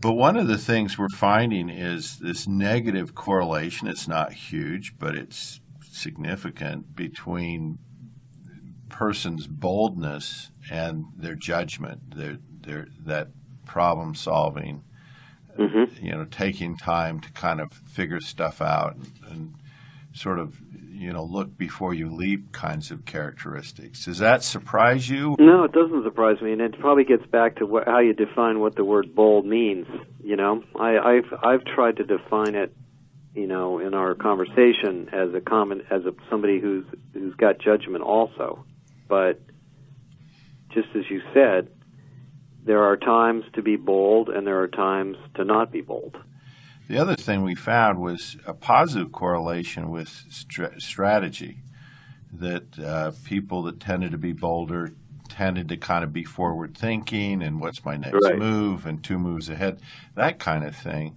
But 0.00 0.14
one 0.14 0.36
of 0.36 0.46
the 0.46 0.58
things 0.58 0.98
we're 0.98 1.08
finding 1.10 1.68
is 1.68 2.18
this 2.18 2.46
negative 2.46 3.14
correlation. 3.14 3.86
It's 3.86 4.08
not 4.08 4.32
huge, 4.32 4.98
but 4.98 5.14
it's 5.14 5.60
significant 5.82 6.96
between 6.96 7.78
person's 8.88 9.46
boldness 9.46 10.50
and 10.70 11.04
their 11.16 11.34
judgment, 11.34 12.16
their, 12.16 12.38
their, 12.62 12.88
that 13.04 13.28
problem 13.70 14.16
solving, 14.16 14.82
mm-hmm. 15.56 16.04
you 16.04 16.10
know, 16.10 16.24
taking 16.24 16.76
time 16.76 17.20
to 17.20 17.30
kind 17.30 17.60
of 17.60 17.72
figure 17.72 18.20
stuff 18.20 18.60
out 18.60 18.96
and, 18.96 19.12
and 19.30 19.54
sort 20.12 20.40
of 20.40 20.60
you 20.92 21.12
know 21.12 21.22
look 21.22 21.56
before 21.56 21.94
you 21.94 22.10
leap 22.10 22.50
kinds 22.50 22.90
of 22.90 23.04
characteristics. 23.04 24.04
Does 24.06 24.18
that 24.18 24.42
surprise 24.42 25.08
you? 25.08 25.36
No, 25.38 25.62
it 25.62 25.72
doesn't 25.72 26.02
surprise 26.02 26.40
me, 26.42 26.52
and 26.52 26.60
it 26.60 26.80
probably 26.80 27.04
gets 27.04 27.24
back 27.26 27.56
to 27.56 27.66
what, 27.66 27.86
how 27.86 28.00
you 28.00 28.12
define 28.12 28.58
what 28.58 28.74
the 28.74 28.84
word 28.84 29.14
bold 29.14 29.46
means. 29.46 29.86
You 30.20 30.34
know, 30.34 30.64
I, 30.78 30.98
I've 30.98 31.32
I've 31.44 31.64
tried 31.64 31.98
to 31.98 32.04
define 32.04 32.56
it, 32.56 32.74
you 33.32 33.46
know, 33.46 33.78
in 33.78 33.94
our 33.94 34.16
conversation 34.16 35.08
as 35.12 35.32
a 35.32 35.40
common 35.40 35.82
as 35.92 36.04
a 36.06 36.12
somebody 36.28 36.58
who's 36.58 36.86
who's 37.12 37.36
got 37.36 37.60
judgment 37.60 38.02
also, 38.02 38.64
but 39.08 39.40
just 40.74 40.88
as 40.96 41.04
you 41.08 41.22
said, 41.32 41.68
there 42.64 42.82
are 42.82 42.96
times 42.96 43.44
to 43.54 43.62
be 43.62 43.76
bold 43.76 44.28
and 44.28 44.46
there 44.46 44.60
are 44.60 44.68
times 44.68 45.16
to 45.34 45.44
not 45.44 45.72
be 45.72 45.80
bold. 45.80 46.16
The 46.88 46.98
other 46.98 47.14
thing 47.14 47.42
we 47.42 47.54
found 47.54 48.00
was 48.00 48.36
a 48.46 48.52
positive 48.52 49.12
correlation 49.12 49.90
with 49.90 50.08
st- 50.28 50.82
strategy. 50.82 51.58
That 52.32 52.78
uh, 52.78 53.12
people 53.24 53.62
that 53.64 53.80
tended 53.80 54.12
to 54.12 54.18
be 54.18 54.32
bolder 54.32 54.92
tended 55.28 55.68
to 55.68 55.76
kind 55.76 56.04
of 56.04 56.12
be 56.12 56.24
forward 56.24 56.76
thinking 56.76 57.42
and 57.42 57.60
what's 57.60 57.84
my 57.84 57.96
next 57.96 58.24
right. 58.24 58.36
move 58.36 58.84
and 58.86 59.02
two 59.02 59.18
moves 59.18 59.48
ahead, 59.48 59.80
that 60.14 60.38
kind 60.38 60.64
of 60.64 60.76
thing, 60.76 61.16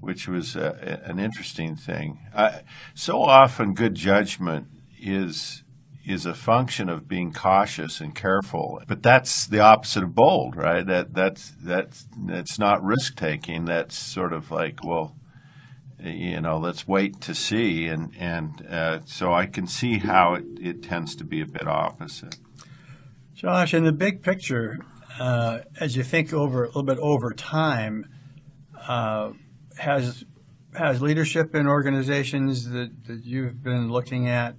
which 0.00 0.28
was 0.28 0.56
uh, 0.56 1.00
an 1.04 1.18
interesting 1.18 1.74
thing. 1.74 2.20
Uh, 2.34 2.60
so 2.94 3.22
often, 3.22 3.74
good 3.74 3.94
judgment 3.94 4.68
is 4.98 5.63
is 6.06 6.26
a 6.26 6.34
function 6.34 6.88
of 6.88 7.08
being 7.08 7.32
cautious 7.32 8.00
and 8.00 8.14
careful. 8.14 8.82
But 8.86 9.02
that's 9.02 9.46
the 9.46 9.60
opposite 9.60 10.02
of 10.02 10.14
bold, 10.14 10.56
right? 10.56 10.86
That 10.86 11.14
that's 11.14 11.52
that's 11.62 12.06
that's 12.26 12.58
not 12.58 12.84
risk 12.84 13.16
taking. 13.16 13.64
That's 13.64 13.96
sort 13.96 14.32
of 14.32 14.50
like, 14.50 14.84
well, 14.84 15.16
you 15.98 16.40
know, 16.40 16.58
let's 16.58 16.86
wait 16.86 17.20
to 17.22 17.34
see. 17.34 17.86
And 17.86 18.12
and 18.18 18.66
uh, 18.66 19.00
so 19.06 19.32
I 19.32 19.46
can 19.46 19.66
see 19.66 19.98
how 19.98 20.34
it, 20.34 20.44
it 20.60 20.82
tends 20.82 21.16
to 21.16 21.24
be 21.24 21.40
a 21.40 21.46
bit 21.46 21.66
opposite. 21.66 22.36
Josh, 23.34 23.74
in 23.74 23.84
the 23.84 23.92
big 23.92 24.22
picture, 24.22 24.78
uh, 25.18 25.60
as 25.80 25.96
you 25.96 26.02
think 26.02 26.32
over 26.32 26.64
a 26.64 26.66
little 26.68 26.82
bit 26.82 26.98
over 26.98 27.32
time, 27.32 28.06
uh, 28.86 29.32
has 29.78 30.24
has 30.74 31.00
leadership 31.00 31.54
in 31.54 31.66
organizations 31.66 32.68
that, 32.70 33.06
that 33.06 33.24
you've 33.24 33.62
been 33.62 33.90
looking 33.90 34.28
at 34.28 34.56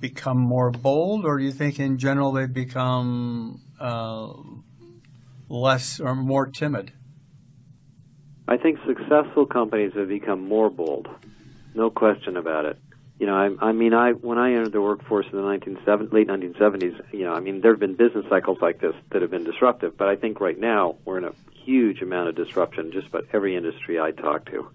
become 0.00 0.38
more 0.38 0.70
bold, 0.70 1.24
or 1.24 1.38
do 1.38 1.44
you 1.44 1.52
think 1.52 1.78
in 1.78 1.98
general 1.98 2.32
they've 2.32 2.52
become 2.52 3.60
uh, 3.80 4.32
less 5.48 6.00
or 6.00 6.14
more 6.14 6.46
timid? 6.46 6.92
I 8.48 8.56
think 8.56 8.78
successful 8.86 9.46
companies 9.46 9.92
have 9.94 10.08
become 10.08 10.46
more 10.46 10.70
bold, 10.70 11.08
no 11.74 11.90
question 11.90 12.36
about 12.36 12.64
it. 12.64 12.78
You 13.18 13.26
know, 13.26 13.34
I, 13.34 13.68
I 13.68 13.72
mean, 13.72 13.94
I 13.94 14.12
when 14.12 14.38
I 14.38 14.52
entered 14.52 14.72
the 14.72 14.82
workforce 14.82 15.26
in 15.32 15.38
the 15.38 15.44
1970, 15.44 16.14
late 16.14 16.28
1970s, 16.28 17.14
you 17.14 17.24
know, 17.24 17.32
I 17.32 17.40
mean, 17.40 17.62
there 17.62 17.72
have 17.72 17.80
been 17.80 17.94
business 17.94 18.26
cycles 18.28 18.58
like 18.60 18.80
this 18.80 18.94
that 19.10 19.22
have 19.22 19.30
been 19.30 19.44
disruptive, 19.44 19.96
but 19.96 20.08
I 20.08 20.16
think 20.16 20.40
right 20.40 20.58
now 20.58 20.96
we're 21.04 21.18
in 21.18 21.24
a 21.24 21.32
huge 21.64 22.02
amount 22.02 22.28
of 22.28 22.34
disruption 22.34 22.92
just 22.92 23.08
about 23.08 23.26
every 23.32 23.56
industry 23.56 23.98
I 23.98 24.10
talk 24.10 24.44
to. 24.50 24.68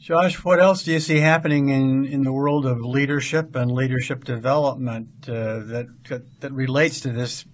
Josh, 0.00 0.42
what 0.42 0.60
else 0.60 0.82
do 0.84 0.92
you 0.92 0.98
see 0.98 1.18
happening 1.18 1.68
in, 1.68 2.06
in 2.06 2.22
the 2.22 2.32
world 2.32 2.64
of 2.64 2.80
leadership 2.80 3.54
and 3.54 3.70
leadership 3.70 4.24
development 4.24 5.08
uh, 5.28 5.58
that 5.58 5.88
that 6.40 6.52
relates 6.52 7.00
to 7.00 7.12
this 7.12 7.44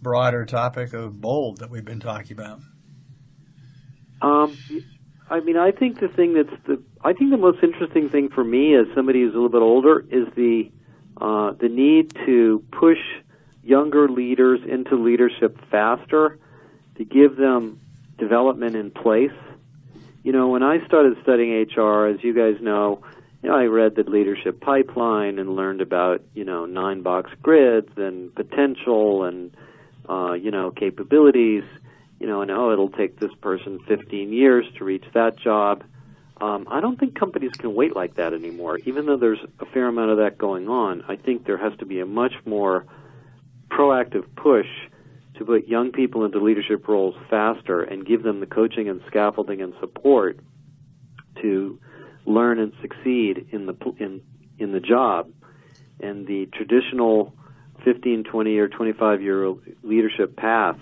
broader 0.00 0.46
topic 0.46 0.94
of 0.94 1.20
bold 1.20 1.58
that 1.58 1.68
we've 1.68 1.84
been 1.84 2.00
talking 2.00 2.32
about? 2.32 2.60
Um, 4.22 4.56
I 5.28 5.40
mean, 5.40 5.58
I 5.58 5.72
think 5.72 6.00
the 6.00 6.08
thing 6.08 6.32
that's 6.32 6.62
the 6.66 6.82
I 7.04 7.12
think 7.12 7.32
the 7.32 7.36
most 7.36 7.62
interesting 7.62 8.08
thing 8.08 8.30
for 8.30 8.44
me 8.44 8.74
as 8.76 8.86
somebody 8.94 9.20
who's 9.20 9.34
a 9.34 9.36
little 9.36 9.50
bit 9.50 9.60
older 9.60 10.00
is 10.00 10.26
the 10.34 10.72
uh, 11.20 11.52
the 11.52 11.68
need 11.68 12.14
to 12.24 12.64
push 12.72 12.98
younger 13.62 14.08
leaders 14.08 14.60
into 14.66 14.96
leadership 14.96 15.60
faster, 15.70 16.38
to 16.96 17.04
give 17.04 17.36
them 17.36 17.78
development 18.16 18.74
in 18.74 18.90
place 18.90 19.32
you 20.22 20.32
know, 20.32 20.48
when 20.48 20.62
I 20.62 20.84
started 20.86 21.16
studying 21.22 21.66
HR, 21.76 22.06
as 22.06 22.22
you 22.22 22.34
guys 22.34 22.60
know, 22.60 23.02
you 23.42 23.48
know, 23.48 23.56
I 23.56 23.64
read 23.64 23.94
the 23.94 24.02
leadership 24.02 24.60
pipeline 24.60 25.38
and 25.38 25.56
learned 25.56 25.80
about, 25.80 26.22
you 26.34 26.44
know, 26.44 26.66
nine 26.66 27.02
box 27.02 27.30
grids 27.42 27.90
and 27.96 28.34
potential 28.34 29.24
and, 29.24 29.56
uh, 30.08 30.32
you 30.34 30.50
know, 30.50 30.70
capabilities, 30.70 31.64
you 32.18 32.26
know, 32.26 32.42
and 32.42 32.50
oh, 32.50 32.70
it'll 32.70 32.90
take 32.90 33.18
this 33.18 33.32
person 33.40 33.78
15 33.88 34.32
years 34.32 34.66
to 34.76 34.84
reach 34.84 35.04
that 35.14 35.38
job. 35.38 35.82
Um, 36.38 36.66
I 36.70 36.80
don't 36.80 36.98
think 36.98 37.18
companies 37.18 37.52
can 37.52 37.74
wait 37.74 37.96
like 37.96 38.16
that 38.16 38.34
anymore. 38.34 38.78
Even 38.84 39.06
though 39.06 39.16
there's 39.16 39.40
a 39.58 39.66
fair 39.66 39.88
amount 39.88 40.10
of 40.10 40.18
that 40.18 40.36
going 40.36 40.68
on, 40.68 41.02
I 41.08 41.16
think 41.16 41.46
there 41.46 41.58
has 41.58 41.72
to 41.78 41.86
be 41.86 42.00
a 42.00 42.06
much 42.06 42.34
more 42.44 42.84
proactive 43.70 44.24
push 44.36 44.66
to 45.40 45.46
put 45.46 45.66
young 45.66 45.90
people 45.90 46.26
into 46.26 46.38
leadership 46.38 46.86
roles 46.86 47.14
faster 47.30 47.80
and 47.80 48.06
give 48.06 48.22
them 48.22 48.40
the 48.40 48.46
coaching 48.46 48.90
and 48.90 49.00
scaffolding 49.06 49.62
and 49.62 49.72
support 49.80 50.38
to 51.40 51.80
learn 52.26 52.58
and 52.58 52.74
succeed 52.82 53.48
in 53.50 53.64
the 53.64 53.74
in 53.98 54.20
in 54.58 54.72
the 54.72 54.80
job. 54.80 55.32
And 55.98 56.26
the 56.26 56.46
traditional 56.52 57.34
15 57.84 58.24
20 58.24 58.58
or 58.58 58.68
25 58.68 59.22
year 59.22 59.54
leadership 59.82 60.36
path 60.36 60.76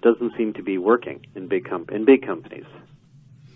doesn't 0.00 0.34
seem 0.38 0.54
to 0.54 0.62
be 0.62 0.78
working 0.78 1.26
in 1.34 1.46
big 1.46 1.68
com- 1.68 1.86
in 1.92 2.06
big 2.06 2.26
companies. 2.26 2.64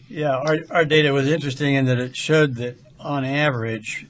Yeah 0.06 0.36
our, 0.36 0.58
our 0.70 0.84
data 0.84 1.14
was 1.14 1.28
interesting 1.28 1.72
in 1.74 1.86
that 1.86 1.98
it 1.98 2.14
showed 2.14 2.56
that 2.56 2.76
on 3.00 3.24
average 3.24 4.06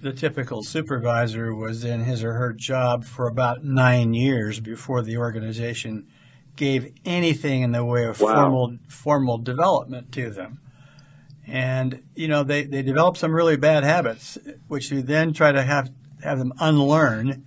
the 0.00 0.12
typical 0.12 0.62
supervisor 0.62 1.54
was 1.54 1.84
in 1.84 2.04
his 2.04 2.24
or 2.24 2.34
her 2.34 2.52
job 2.52 3.04
for 3.04 3.26
about 3.26 3.64
nine 3.64 4.14
years 4.14 4.60
before 4.60 5.02
the 5.02 5.16
organization 5.16 6.06
gave 6.56 6.92
anything 7.04 7.62
in 7.62 7.72
the 7.72 7.84
way 7.84 8.04
of 8.04 8.20
wow. 8.20 8.34
formal 8.34 8.78
formal 8.88 9.38
development 9.38 10.12
to 10.12 10.30
them. 10.30 10.60
And 11.46 12.02
you 12.14 12.28
know 12.28 12.42
they, 12.42 12.64
they 12.64 12.82
develop 12.82 13.16
some 13.16 13.32
really 13.32 13.56
bad 13.56 13.84
habits, 13.84 14.38
which 14.68 14.90
you 14.90 15.02
then 15.02 15.32
try 15.32 15.52
to 15.52 15.62
have 15.62 15.90
have 16.22 16.38
them 16.38 16.52
unlearn 16.60 17.44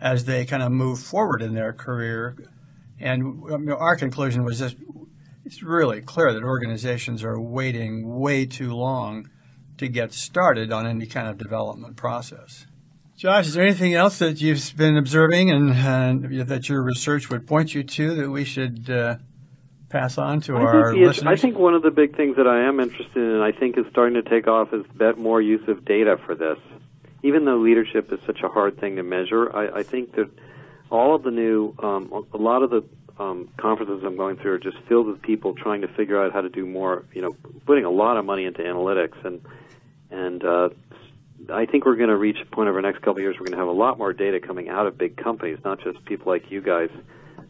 as 0.00 0.24
they 0.24 0.44
kind 0.44 0.62
of 0.62 0.72
move 0.72 1.00
forward 1.00 1.42
in 1.42 1.54
their 1.54 1.72
career. 1.72 2.36
And 2.98 3.42
you 3.48 3.58
know, 3.58 3.76
our 3.76 3.96
conclusion 3.96 4.44
was 4.44 4.58
just 4.58 4.76
it's 5.44 5.62
really 5.62 6.02
clear 6.02 6.32
that 6.32 6.42
organizations 6.42 7.22
are 7.22 7.40
waiting 7.40 8.18
way 8.18 8.46
too 8.46 8.74
long 8.74 9.30
to 9.78 9.88
get 9.88 10.12
started 10.12 10.72
on 10.72 10.86
any 10.86 11.06
kind 11.06 11.28
of 11.28 11.38
development 11.38 11.96
process. 11.96 12.66
Josh, 13.16 13.46
is 13.46 13.54
there 13.54 13.64
anything 13.64 13.94
else 13.94 14.18
that 14.18 14.42
you've 14.42 14.76
been 14.76 14.96
observing 14.96 15.50
and, 15.50 15.70
and 15.72 16.48
that 16.48 16.68
your 16.68 16.82
research 16.82 17.30
would 17.30 17.46
point 17.46 17.74
you 17.74 17.82
to 17.82 18.14
that 18.14 18.30
we 18.30 18.44
should 18.44 18.90
uh, 18.90 19.16
pass 19.88 20.18
on 20.18 20.42
to 20.42 20.56
I 20.56 20.60
our 20.60 20.94
listeners? 20.94 21.26
I 21.26 21.36
think 21.36 21.56
one 21.56 21.72
of 21.72 21.82
the 21.82 21.90
big 21.90 22.14
things 22.14 22.36
that 22.36 22.46
I 22.46 22.68
am 22.68 22.78
interested 22.78 23.16
in, 23.16 23.40
I 23.40 23.52
think, 23.52 23.78
is 23.78 23.86
starting 23.90 24.22
to 24.22 24.28
take 24.28 24.46
off, 24.46 24.74
is 24.74 24.84
bet 24.94 25.16
more 25.16 25.40
use 25.40 25.66
of 25.66 25.86
data 25.86 26.18
for 26.26 26.34
this. 26.34 26.58
Even 27.22 27.46
though 27.46 27.56
leadership 27.56 28.12
is 28.12 28.20
such 28.26 28.40
a 28.42 28.48
hard 28.48 28.78
thing 28.78 28.96
to 28.96 29.02
measure, 29.02 29.54
I, 29.54 29.78
I 29.78 29.82
think 29.82 30.14
that 30.16 30.30
all 30.90 31.14
of 31.14 31.22
the 31.22 31.30
new, 31.30 31.74
um, 31.82 32.26
a 32.34 32.36
lot 32.36 32.62
of 32.62 32.68
the 32.68 32.84
um, 33.18 33.48
conferences 33.56 34.02
I'm 34.04 34.16
going 34.18 34.36
through 34.36 34.52
are 34.52 34.58
just 34.58 34.76
filled 34.88 35.06
with 35.06 35.22
people 35.22 35.54
trying 35.54 35.80
to 35.80 35.88
figure 35.88 36.22
out 36.22 36.34
how 36.34 36.42
to 36.42 36.50
do 36.50 36.66
more. 36.66 37.04
You 37.14 37.22
know, 37.22 37.36
putting 37.64 37.86
a 37.86 37.90
lot 37.90 38.18
of 38.18 38.26
money 38.26 38.44
into 38.44 38.60
analytics 38.60 39.24
and 39.24 39.40
and 40.10 40.44
uh, 40.44 40.68
I 41.52 41.66
think 41.66 41.84
we're 41.84 41.96
going 41.96 42.08
to 42.08 42.16
reach 42.16 42.38
a 42.40 42.46
point 42.46 42.68
over 42.68 42.80
the 42.80 42.86
next 42.86 42.98
couple 42.98 43.16
of 43.16 43.20
years. 43.20 43.36
We're 43.38 43.46
going 43.46 43.58
to 43.58 43.58
have 43.58 43.68
a 43.68 43.78
lot 43.78 43.98
more 43.98 44.12
data 44.12 44.40
coming 44.40 44.68
out 44.68 44.86
of 44.86 44.98
big 44.98 45.16
companies, 45.16 45.58
not 45.64 45.80
just 45.80 46.04
people 46.04 46.32
like 46.32 46.50
you 46.50 46.60
guys, 46.60 46.90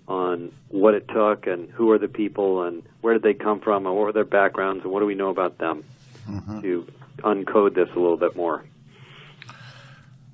on 0.08 0.52
what 0.68 0.94
it 0.94 1.08
took 1.08 1.46
and 1.46 1.70
who 1.70 1.90
are 1.90 1.98
the 1.98 2.08
people 2.08 2.62
and 2.64 2.82
where 3.00 3.14
did 3.14 3.22
they 3.22 3.34
come 3.34 3.60
from 3.60 3.86
and 3.86 3.94
what 3.94 4.04
were 4.04 4.12
their 4.12 4.24
backgrounds 4.24 4.84
and 4.84 4.92
what 4.92 5.00
do 5.00 5.06
we 5.06 5.14
know 5.14 5.30
about 5.30 5.58
them 5.58 5.84
mm-hmm. 6.28 6.60
to 6.60 6.86
uncode 7.18 7.74
this 7.74 7.88
a 7.94 7.98
little 7.98 8.16
bit 8.16 8.36
more. 8.36 8.64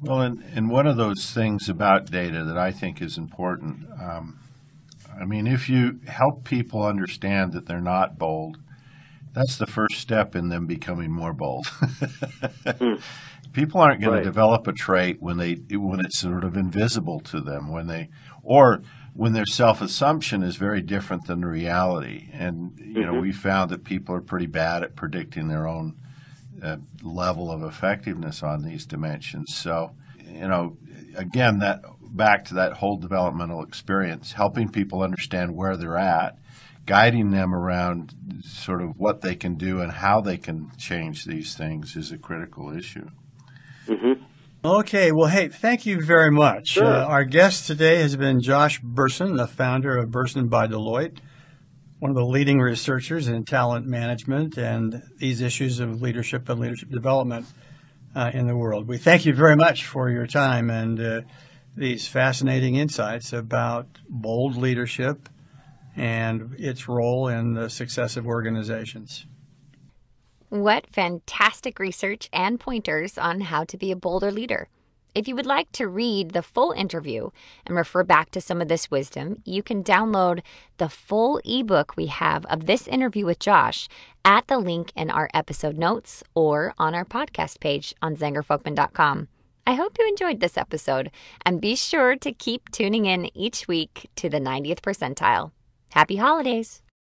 Well, 0.00 0.20
and, 0.20 0.42
and 0.54 0.68
one 0.68 0.86
of 0.86 0.96
those 0.96 1.30
things 1.30 1.68
about 1.68 2.10
data 2.10 2.44
that 2.44 2.58
I 2.58 2.72
think 2.72 3.00
is 3.00 3.16
important, 3.16 3.86
um, 4.00 4.38
I 5.18 5.24
mean, 5.24 5.46
if 5.46 5.68
you 5.68 6.00
help 6.06 6.44
people 6.44 6.82
understand 6.82 7.52
that 7.52 7.66
they're 7.66 7.80
not 7.80 8.18
bold, 8.18 8.58
that's 9.32 9.56
the 9.56 9.66
first 9.66 9.96
step 9.96 10.34
in 10.36 10.48
them 10.48 10.66
becoming 10.66 11.10
more 11.10 11.32
bold. 11.32 11.66
mm. 11.66 13.00
People 13.52 13.82
aren't 13.82 14.00
going 14.00 14.14
right. 14.14 14.20
to 14.20 14.24
develop 14.24 14.66
a 14.66 14.72
trait 14.72 15.18
when 15.20 15.36
they 15.36 15.56
when 15.76 16.00
it's 16.00 16.18
sort 16.18 16.42
of 16.42 16.56
invisible 16.56 17.20
to 17.20 17.38
them 17.42 17.70
when 17.70 17.86
they 17.86 18.08
or 18.42 18.82
when 19.12 19.34
their 19.34 19.44
self 19.44 19.82
assumption 19.82 20.42
is 20.42 20.56
very 20.56 20.80
different 20.80 21.26
than 21.26 21.42
the 21.42 21.46
reality. 21.46 22.30
And 22.32 22.72
you 22.78 22.94
mm-hmm. 22.94 23.00
know, 23.02 23.20
we 23.20 23.30
found 23.30 23.70
that 23.70 23.84
people 23.84 24.14
are 24.14 24.22
pretty 24.22 24.46
bad 24.46 24.82
at 24.82 24.96
predicting 24.96 25.48
their 25.48 25.68
own 25.68 25.96
uh, 26.62 26.78
level 27.02 27.50
of 27.50 27.62
effectiveness 27.62 28.42
on 28.42 28.62
these 28.62 28.86
dimensions. 28.86 29.54
So, 29.54 29.90
you 30.24 30.48
know, 30.48 30.78
again, 31.16 31.58
that 31.58 31.82
back 32.00 32.44
to 32.46 32.54
that 32.54 32.74
whole 32.74 32.96
developmental 32.96 33.62
experience, 33.62 34.32
helping 34.32 34.70
people 34.70 35.02
understand 35.02 35.54
where 35.54 35.76
they're 35.76 35.98
at 35.98 36.38
guiding 36.86 37.30
them 37.30 37.54
around 37.54 38.12
sort 38.42 38.82
of 38.82 38.98
what 38.98 39.20
they 39.20 39.34
can 39.34 39.54
do 39.54 39.80
and 39.80 39.92
how 39.92 40.20
they 40.20 40.36
can 40.36 40.70
change 40.76 41.24
these 41.24 41.54
things 41.54 41.96
is 41.96 42.10
a 42.10 42.18
critical 42.18 42.76
issue. 42.76 43.08
Mm-hmm. 43.86 44.22
Okay, 44.64 45.10
well, 45.10 45.28
hey, 45.28 45.48
thank 45.48 45.86
you 45.86 46.00
very 46.00 46.30
much. 46.30 46.68
Sure. 46.68 46.84
Uh, 46.84 47.04
our 47.04 47.24
guest 47.24 47.66
today 47.66 47.96
has 47.96 48.14
been 48.14 48.40
Josh 48.40 48.80
Bersin, 48.80 49.36
the 49.36 49.48
founder 49.48 49.96
of 49.96 50.10
Bersin 50.10 50.48
by 50.48 50.68
Deloitte, 50.68 51.18
one 51.98 52.10
of 52.10 52.16
the 52.16 52.24
leading 52.24 52.60
researchers 52.60 53.26
in 53.26 53.44
talent 53.44 53.86
management 53.86 54.56
and 54.56 55.02
these 55.18 55.40
issues 55.40 55.80
of 55.80 56.00
leadership 56.00 56.48
and 56.48 56.60
leadership 56.60 56.90
development 56.90 57.46
uh, 58.14 58.30
in 58.32 58.46
the 58.46 58.56
world. 58.56 58.86
We 58.86 58.98
thank 58.98 59.26
you 59.26 59.32
very 59.32 59.56
much 59.56 59.84
for 59.84 60.10
your 60.10 60.26
time 60.26 60.70
and 60.70 61.00
uh, 61.00 61.20
these 61.76 62.06
fascinating 62.06 62.76
insights 62.76 63.32
about 63.32 63.86
bold 64.08 64.56
leadership 64.56 65.28
and 65.96 66.54
its 66.58 66.88
role 66.88 67.28
in 67.28 67.54
the 67.54 67.68
success 67.68 68.16
of 68.16 68.26
organizations. 68.26 69.26
What 70.48 70.86
fantastic 70.92 71.78
research 71.78 72.28
and 72.32 72.60
pointers 72.60 73.16
on 73.16 73.42
how 73.42 73.64
to 73.64 73.76
be 73.76 73.90
a 73.90 73.96
bolder 73.96 74.30
leader. 74.30 74.68
If 75.14 75.28
you 75.28 75.36
would 75.36 75.46
like 75.46 75.70
to 75.72 75.86
read 75.86 76.30
the 76.30 76.42
full 76.42 76.72
interview 76.72 77.30
and 77.66 77.76
refer 77.76 78.02
back 78.02 78.30
to 78.30 78.40
some 78.40 78.62
of 78.62 78.68
this 78.68 78.90
wisdom, 78.90 79.42
you 79.44 79.62
can 79.62 79.84
download 79.84 80.40
the 80.78 80.88
full 80.88 81.40
ebook 81.44 81.96
we 81.96 82.06
have 82.06 82.46
of 82.46 82.64
this 82.64 82.88
interview 82.88 83.26
with 83.26 83.38
Josh 83.38 83.88
at 84.24 84.46
the 84.46 84.58
link 84.58 84.90
in 84.96 85.10
our 85.10 85.28
episode 85.34 85.76
notes 85.76 86.22
or 86.34 86.72
on 86.78 86.94
our 86.94 87.04
podcast 87.04 87.60
page 87.60 87.94
on 88.00 88.16
zengerfolkman.com. 88.16 89.28
I 89.66 89.74
hope 89.74 89.96
you 89.98 90.08
enjoyed 90.08 90.40
this 90.40 90.56
episode 90.56 91.10
and 91.44 91.60
be 91.60 91.76
sure 91.76 92.16
to 92.16 92.32
keep 92.32 92.70
tuning 92.70 93.04
in 93.04 93.34
each 93.36 93.68
week 93.68 94.08
to 94.16 94.30
the 94.30 94.40
90th 94.40 94.80
percentile. 94.80 95.52
Happy 95.92 96.16
holidays! 96.16 96.80